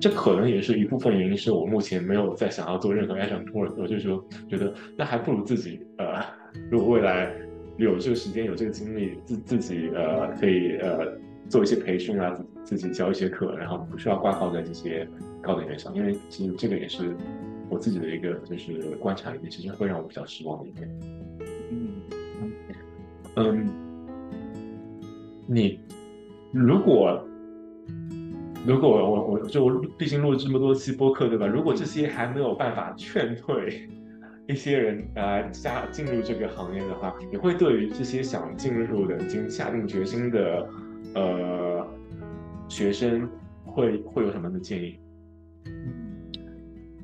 [0.00, 3.72] 这可能也是一部分原因，是我目前没有再想要做任何 agent work。
[3.76, 6.24] 我就说觉得那还不如自己呃，
[6.70, 7.32] 如果未来
[7.76, 11.06] 有这个时间有这个精力，自自己呃可以呃
[11.48, 15.06] 做一些培训啊，自己教一些课，然后不需要挂靠在这些
[15.40, 17.14] 高等院校，因为其实这个也是
[17.70, 20.88] 我自己的一个就是观察里面，其实会让我比较失望的一点。
[23.36, 23.66] 嗯，
[25.46, 25.80] 你
[26.52, 27.26] 如果
[28.66, 31.46] 如果我我就毕竟录了这么多期播客，对吧？
[31.46, 33.88] 如果这些还没有办法劝退
[34.48, 40.68] 一些人啊加进入这个行业的话，你会对于这些想进入的、已经下定决心的
[41.14, 41.86] 呃
[42.68, 43.28] 学生，
[43.64, 44.98] 会会有什么样的建议？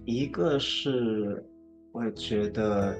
[0.04, 1.44] 一个是，
[1.92, 2.94] 我觉得，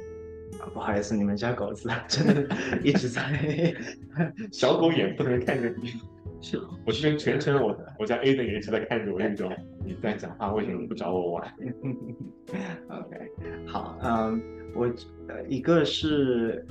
[0.73, 3.75] 不好意思，你们家狗子真的一直在，
[4.53, 5.95] 小狗眼不能看着你。
[6.41, 6.57] 是
[6.87, 9.53] 我这边全程，我我家 A 的也一直在看着我，那种
[9.85, 11.53] 你在讲话，为什么不找我玩？
[12.89, 13.16] OK，
[13.66, 14.41] 好，嗯，
[14.73, 14.89] 我
[15.29, 16.65] 呃，一个是，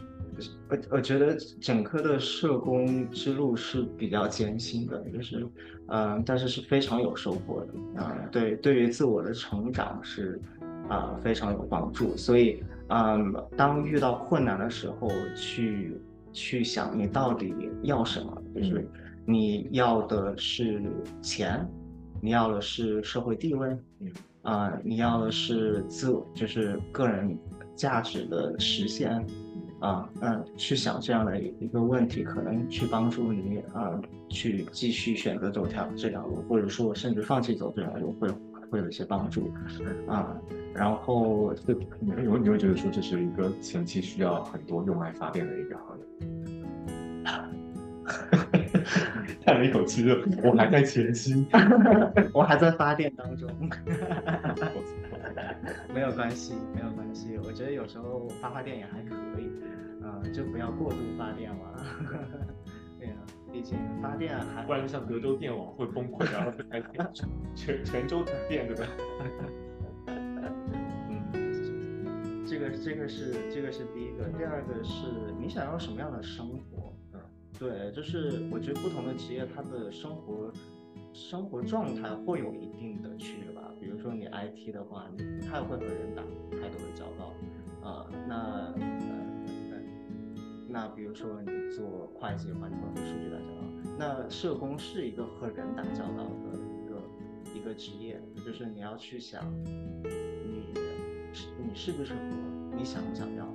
[0.70, 5.46] 我我觉得整个的社工之路是比较艰辛的，就是，
[5.88, 10.40] 嗯，但是是非常有收获的，啊，对，对于自我的成长是，
[10.88, 16.00] 啊，非常有帮助，所以，嗯，当遇到困难的时候，去
[16.32, 17.54] 去想你到底
[17.84, 18.90] 要什么，就是。
[19.30, 20.82] 你要的是
[21.22, 21.68] 钱，
[22.22, 23.78] 你要的是社会地位，
[24.42, 27.38] 啊，你要的是自我，就是个人
[27.76, 29.22] 价值的实现，
[29.82, 34.00] 啊，嗯，去想这样的一个问题，可能去帮助你啊，
[34.30, 38.30] 去继续选择走条这条路，或者说甚至放弃走这条路，会
[38.70, 39.52] 会有一些帮助，
[40.08, 40.36] 啊，
[40.74, 46.04] 然后就你会你会觉得说这是一个前期需要很多用爱发电的一个行业。
[49.46, 50.06] 叹了一口气，
[50.44, 51.46] 我还在前期，
[52.34, 53.50] 我还在发电当中。
[55.94, 57.38] 没有关系，没有关系。
[57.44, 59.50] 我觉得有时候发发电也还可以，
[60.02, 61.74] 呃，就不要过度发电嘛。
[64.02, 66.52] 发电还 不然就像德州电网会崩溃，然后
[67.56, 68.88] 全全州停电，对吧？
[71.34, 76.94] 嗯，这个这个是这个是第一个，第二个是你想要什么样的生活？
[77.14, 77.20] 嗯
[77.60, 80.52] 对，就是我觉得不同的职业，他的生活
[81.12, 83.72] 生活状态会有一定的区别吧。
[83.80, 86.22] 比如说你 IT 的话，你不太会和人打
[86.52, 87.34] 太多的交道，
[87.82, 88.76] 啊，那呃
[90.78, 93.64] 那比如说你做会计的话，你会和数据打交道。
[93.98, 97.02] 那社工是一个和人打交道的一个
[97.56, 100.72] 一个职业，就是你要去想，你
[101.58, 102.20] 你适不适合，
[102.76, 103.46] 你想不想要，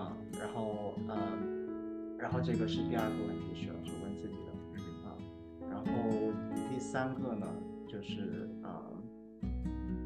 [0.00, 1.54] 啊，然后嗯。
[2.18, 4.50] 然后这个是第二个问题，需要去问自己的
[5.06, 5.12] 啊。
[5.68, 6.32] 然后
[6.70, 7.46] 第三个呢，
[7.86, 8.88] 就是啊，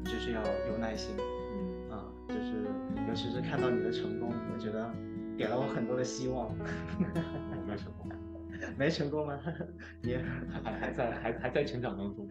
[0.03, 2.65] 就是要有耐心，嗯啊，就是
[3.07, 4.93] 尤其是看到你的成功，我觉得
[5.41, 6.55] 给了我很多的希望。
[7.67, 8.11] 没成功，
[8.77, 9.39] 没成功吗？
[10.03, 10.15] 你
[10.63, 12.27] 还还在还还在成长当中。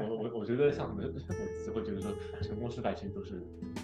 [0.00, 1.18] 我我我觉得像我我
[1.62, 2.10] 只会觉得说
[2.40, 3.42] 成功失败其实都是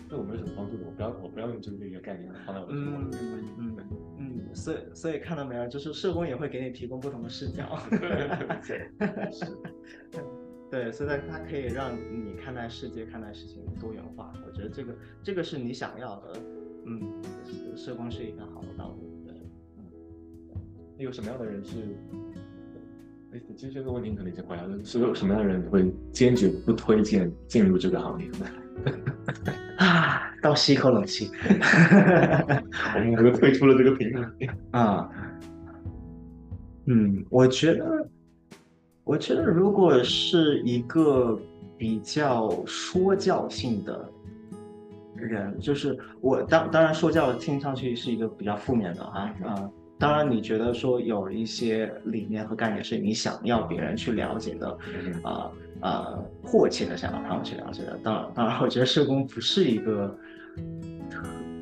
[0.08, 0.84] 对我没有什么帮助的。
[0.86, 3.54] 我不要我不要用这个一个概念放在我的生活里面。
[3.58, 3.76] 嗯
[4.18, 4.54] 嗯。
[4.54, 7.78] 所以，所以看到没有，就是社工也会给你提供不同的视角。
[10.70, 14.32] 对，所以它可以让你看待世界、看待事情多元化。
[14.46, 16.40] 我觉得这个，这个是你想要的。
[16.86, 17.22] 嗯，
[17.76, 19.22] 社工是一条好的道路。
[19.24, 19.34] 对，
[19.78, 19.84] 嗯。
[20.98, 21.76] 有什么样的人是？
[23.32, 24.78] 哎，其实这个问题可能已经回答了。
[24.84, 28.46] 是有什么样的人会坚决不推荐进入这个行业呢？
[29.78, 30.20] 啊。
[30.42, 34.30] 倒吸一口冷气，我们两个退出了这个平台
[34.78, 35.10] 啊。
[36.84, 38.06] 嗯，我觉得，
[39.04, 41.40] 我觉得如果是一个
[41.78, 44.06] 比较说教性的
[45.26, 49.70] 人，就是我当当然说教听上去是一个比较负面的啊啊。
[49.98, 54.78] 当然，你觉得说有一些理念和概念是你想要别人去了解的，
[55.22, 57.98] 啊啊，迫切的想要他们去了解的。
[58.02, 60.16] 当然，当然，我觉得社工不是一个。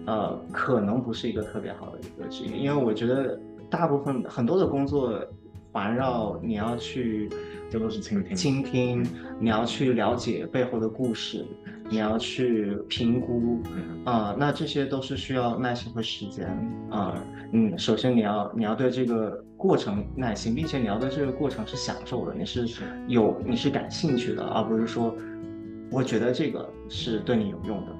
[0.04, 3.38] 呃，可能不是一个特别好的一个职业，因为我觉得
[3.70, 5.24] 大部分很多的工作
[5.70, 7.30] 环绕你要去，
[7.70, 9.06] 这都是倾听，倾听，
[9.38, 11.46] 你要去了解背后的故事，
[11.92, 13.60] 你要去评估，
[14.06, 16.48] 啊，那这些都是需要耐心和时间
[16.90, 17.22] 啊。
[17.52, 22.66] 嗯，首先你要你要对这个过程耐心，并且你要对这个过程是享受的，你是
[23.08, 25.14] 有你是感兴趣的，而不是说
[25.90, 27.92] 我觉得这个是对你有用的。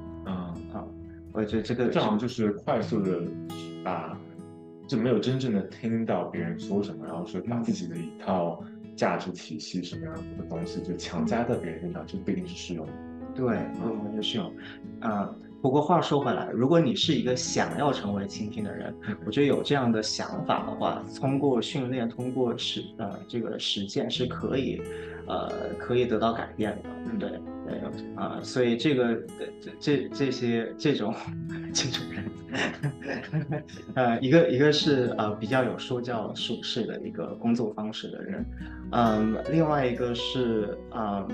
[1.35, 3.21] 我觉得这个这好像就是快速的
[3.85, 4.19] 把，
[4.87, 8.63] 就没有真正的听到别人说什么，然后说把自己的一套
[8.97, 12.93] 价值体系什么样的东西就强加在别人身上，这不一定是适用的。
[13.35, 13.45] 对，
[13.81, 14.53] 不一定适用。
[15.01, 18.95] 啊，不过话说回来，如果你是一个想要成为倾听的人，
[19.25, 24.81] 我觉得有这样的想法的话，通过训练，通过实呃这个实践是可以，
[25.27, 26.77] 呃可以得到改变
[27.19, 27.41] 的，对。
[27.65, 29.15] 没有啊，所以这个
[29.61, 31.15] 这这这些这种
[31.73, 33.65] 这种人，
[33.95, 38.45] 呃，一个一个是呃比较有说教属事的一个工作方式的人，
[38.91, 41.25] 嗯，另外一个是啊，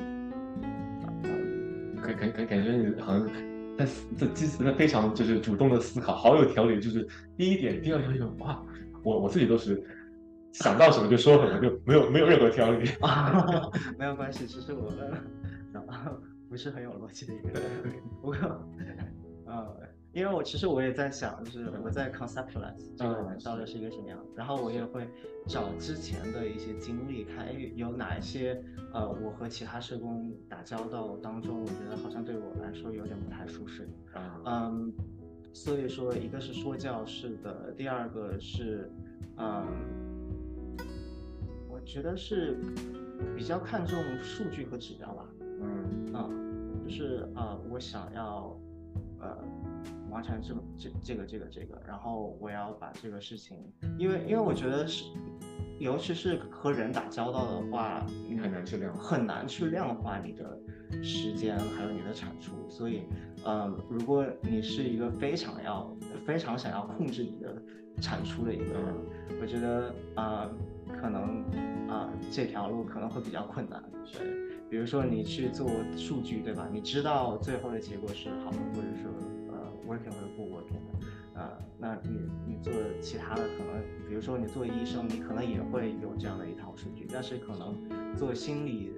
[2.01, 3.27] 感感感感觉你好像
[3.77, 6.81] 在在积在非常就是主动的思考，好有条理。
[6.81, 7.07] 就是
[7.37, 8.63] 第一点，第二点有哇，
[9.03, 9.83] 我我自己都是
[10.53, 14.47] 想到什么就说什么，就没有没有任何条理啊， 没有关系。
[14.47, 14.91] 其实我
[16.49, 17.61] 不是很有逻辑的一个人，
[18.23, 18.35] 不过
[19.45, 19.77] 呃，
[20.15, 25.07] 因为我其实我也在想，就是我在 conceptualize 这个人到底是一个什么样，然后我也会
[25.47, 28.61] 找之前的一些经历，看哎有哪一些
[28.93, 33.87] 呃我和其他社工打交道当中，我觉得好像对我来说有点不太舒适。
[34.45, 34.93] 嗯，
[35.53, 38.91] 所以说一个是说教式的，第二个是
[39.37, 39.67] 嗯，
[41.69, 42.57] 我觉得是
[43.37, 45.25] 比较看重数据和指标吧。
[45.61, 46.29] 嗯啊，
[46.83, 48.59] 就是啊，我想要
[49.21, 49.37] 呃。
[50.11, 53.57] 完成这这这个这个这个，然后我要把这个事情，
[53.99, 55.05] 因为因为我觉得是，
[55.79, 60.59] 尤其是和人打交道的话，你很难去量很难去量化你的
[61.03, 63.03] 时间还有你的产出，所以，
[63.45, 65.95] 呃，如果你是一个非常要
[66.25, 67.55] 非常想要控制你的
[68.01, 68.83] 产出的一个人，
[69.41, 70.51] 我觉得啊，
[71.01, 71.45] 可能
[71.89, 73.83] 啊这条路可能会比较困难。
[74.11, 74.27] 对，
[74.71, 76.67] 比如说你去做数据，对吧？
[76.73, 79.28] 你知道最后的结果是好的，或者说。
[79.89, 87.75] Working 或者不 working 的，呃，那你你做其他的可能，比如说你做医生，你可能也会有这样的一套数据，但是可能
[88.17, 88.93] 做心理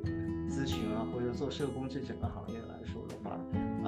[0.49, 3.39] 咨询啊，或者做社工这整个行业来说的话，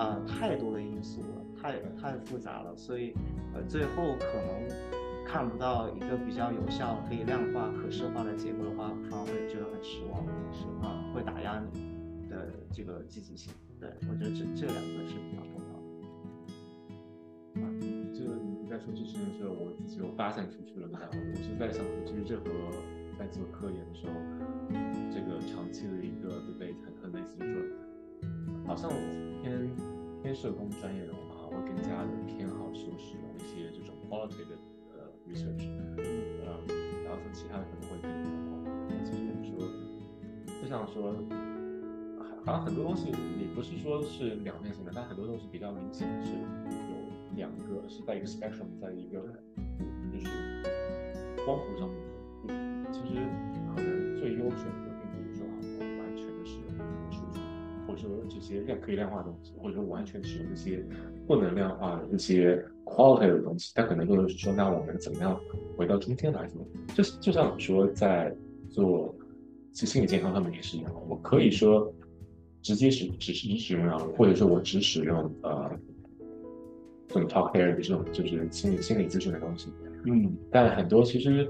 [0.00, 3.12] 啊，太多的因素了，太太复杂了，所以
[3.52, 13.52] 呃，最后可能看不到一个比较有效、可以量化、可视化的结果的话，反而会觉得很失望，是啊，会打压你的这个积极性。
[13.80, 15.42] 对我觉得这这两个是比较
[17.56, 17.64] 啊，
[18.12, 18.78] 就你在。
[18.82, 20.98] 说这事情的时候，我自己又发散出去了嘛。
[21.12, 22.50] 我是在想，其实这和
[23.16, 24.12] 在做科研的时候，
[25.06, 27.62] 这个长期的一个 debate 很类似，就是说，
[28.66, 28.90] 好像
[29.40, 29.70] 偏
[30.20, 34.58] 偏社工专业的话，会更加的偏好说使用一些这种 quality 的
[34.90, 35.70] 呃 research，
[36.42, 36.58] 呃，
[37.04, 38.66] 然后从其他的可能会更加广。
[39.04, 39.62] 其实说，
[40.60, 41.14] 就像说，
[42.44, 46.32] 好像很多东西你不是说是两面性的，但很多东西比较明显是。
[47.36, 49.20] 两个是在一个 spectrum，在一个
[50.12, 50.28] 就是
[51.44, 51.96] 光谱上面。
[52.92, 53.20] 其实
[53.74, 55.46] 可能最优选择并不是说
[55.98, 56.66] 完全的使用
[57.10, 57.40] 数据，
[57.86, 60.84] 或者说这些量可以量化的东西，或者说完全使用这些
[61.26, 63.72] 不能量化的这些 quality 的东西。
[63.74, 65.40] 它可能更多是说，那我们怎么样
[65.76, 66.62] 回到中间来做？
[66.94, 68.34] 就就像你说，在
[68.68, 69.14] 做
[69.72, 71.90] 其心理健康上面也是一样，我可以说
[72.60, 75.70] 直接使只是使用药物，或者说我只使用呃。
[77.12, 79.68] 这种 talk therapy 这种就是心理心理咨询的东西，
[80.06, 81.46] 嗯，但很多其实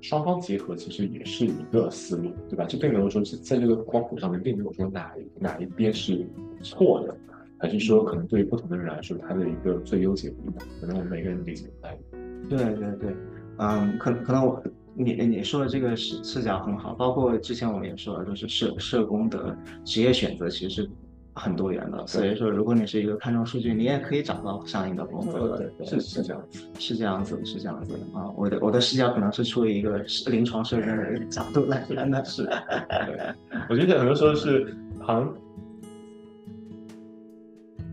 [0.00, 2.64] 双方结合其实也是一个思路，对吧？
[2.64, 6.26] 就并没有说是在这个光谱上面，并没有说哪哪一边是
[6.62, 7.14] 错的，
[7.58, 10.32] 还是说可能对于不同的人来说，他的一个最优解
[10.80, 12.48] 可能我们每个人理解不太一样。
[12.48, 13.14] 对对对，
[13.58, 14.62] 嗯，可可能我
[14.94, 19.54] 你你说的这个视视角很好，包括之前我们也说了，就是社社工的
[19.84, 20.90] 职业选择其实是。
[21.34, 25.56] 很多元的，所以说，如果你是一个看重数据，你也可以找到相应的工作。
[25.56, 28.28] 对，是是这样子，是这样子，是这样子啊。
[28.36, 32.24] 我的我的视角可能是出于一个临床社工的角度来看的。
[32.24, 33.34] 是，对，
[33.68, 35.34] 我觉得很多时候是好像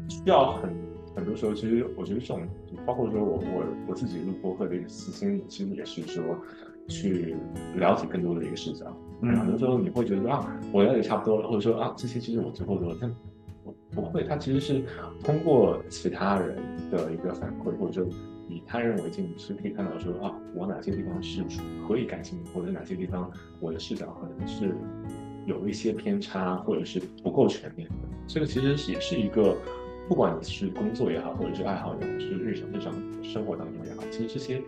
[0.09, 0.73] 需要很
[1.15, 2.41] 很多时候，其实我觉得这种，
[2.85, 6.23] 包括说我我我自己录播客的一个私心，其实也是说
[6.87, 7.35] 去
[7.75, 8.85] 了解更多的一个视角。
[9.21, 13.11] 嗯，很多时候你会觉得啊，我了解差不多了，或者说啊，这些其实我最后都，但
[13.63, 14.83] 不不会，它其实是
[15.23, 16.55] 通过其他人
[16.91, 18.11] 的一个反馈，或者说
[18.47, 21.43] 以他人为镜，是可以看到说啊，我哪些地方是
[21.87, 24.75] 可以改进，或者哪些地方我的视角可能是
[25.45, 27.95] 有一些偏差，或者是不够全面的。
[28.27, 29.57] 这个其实也是一个，
[30.07, 34.61] 不管你是工作也好，或者是爱好也好，是日常日常生活当中也好，其实这些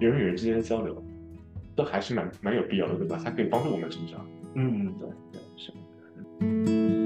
[0.00, 0.96] 人与人之间的交流。
[1.78, 3.20] 都还是蛮蛮有必要的，对吧？
[3.24, 4.26] 它可以帮助我们成长。
[4.56, 6.97] 嗯，对对是。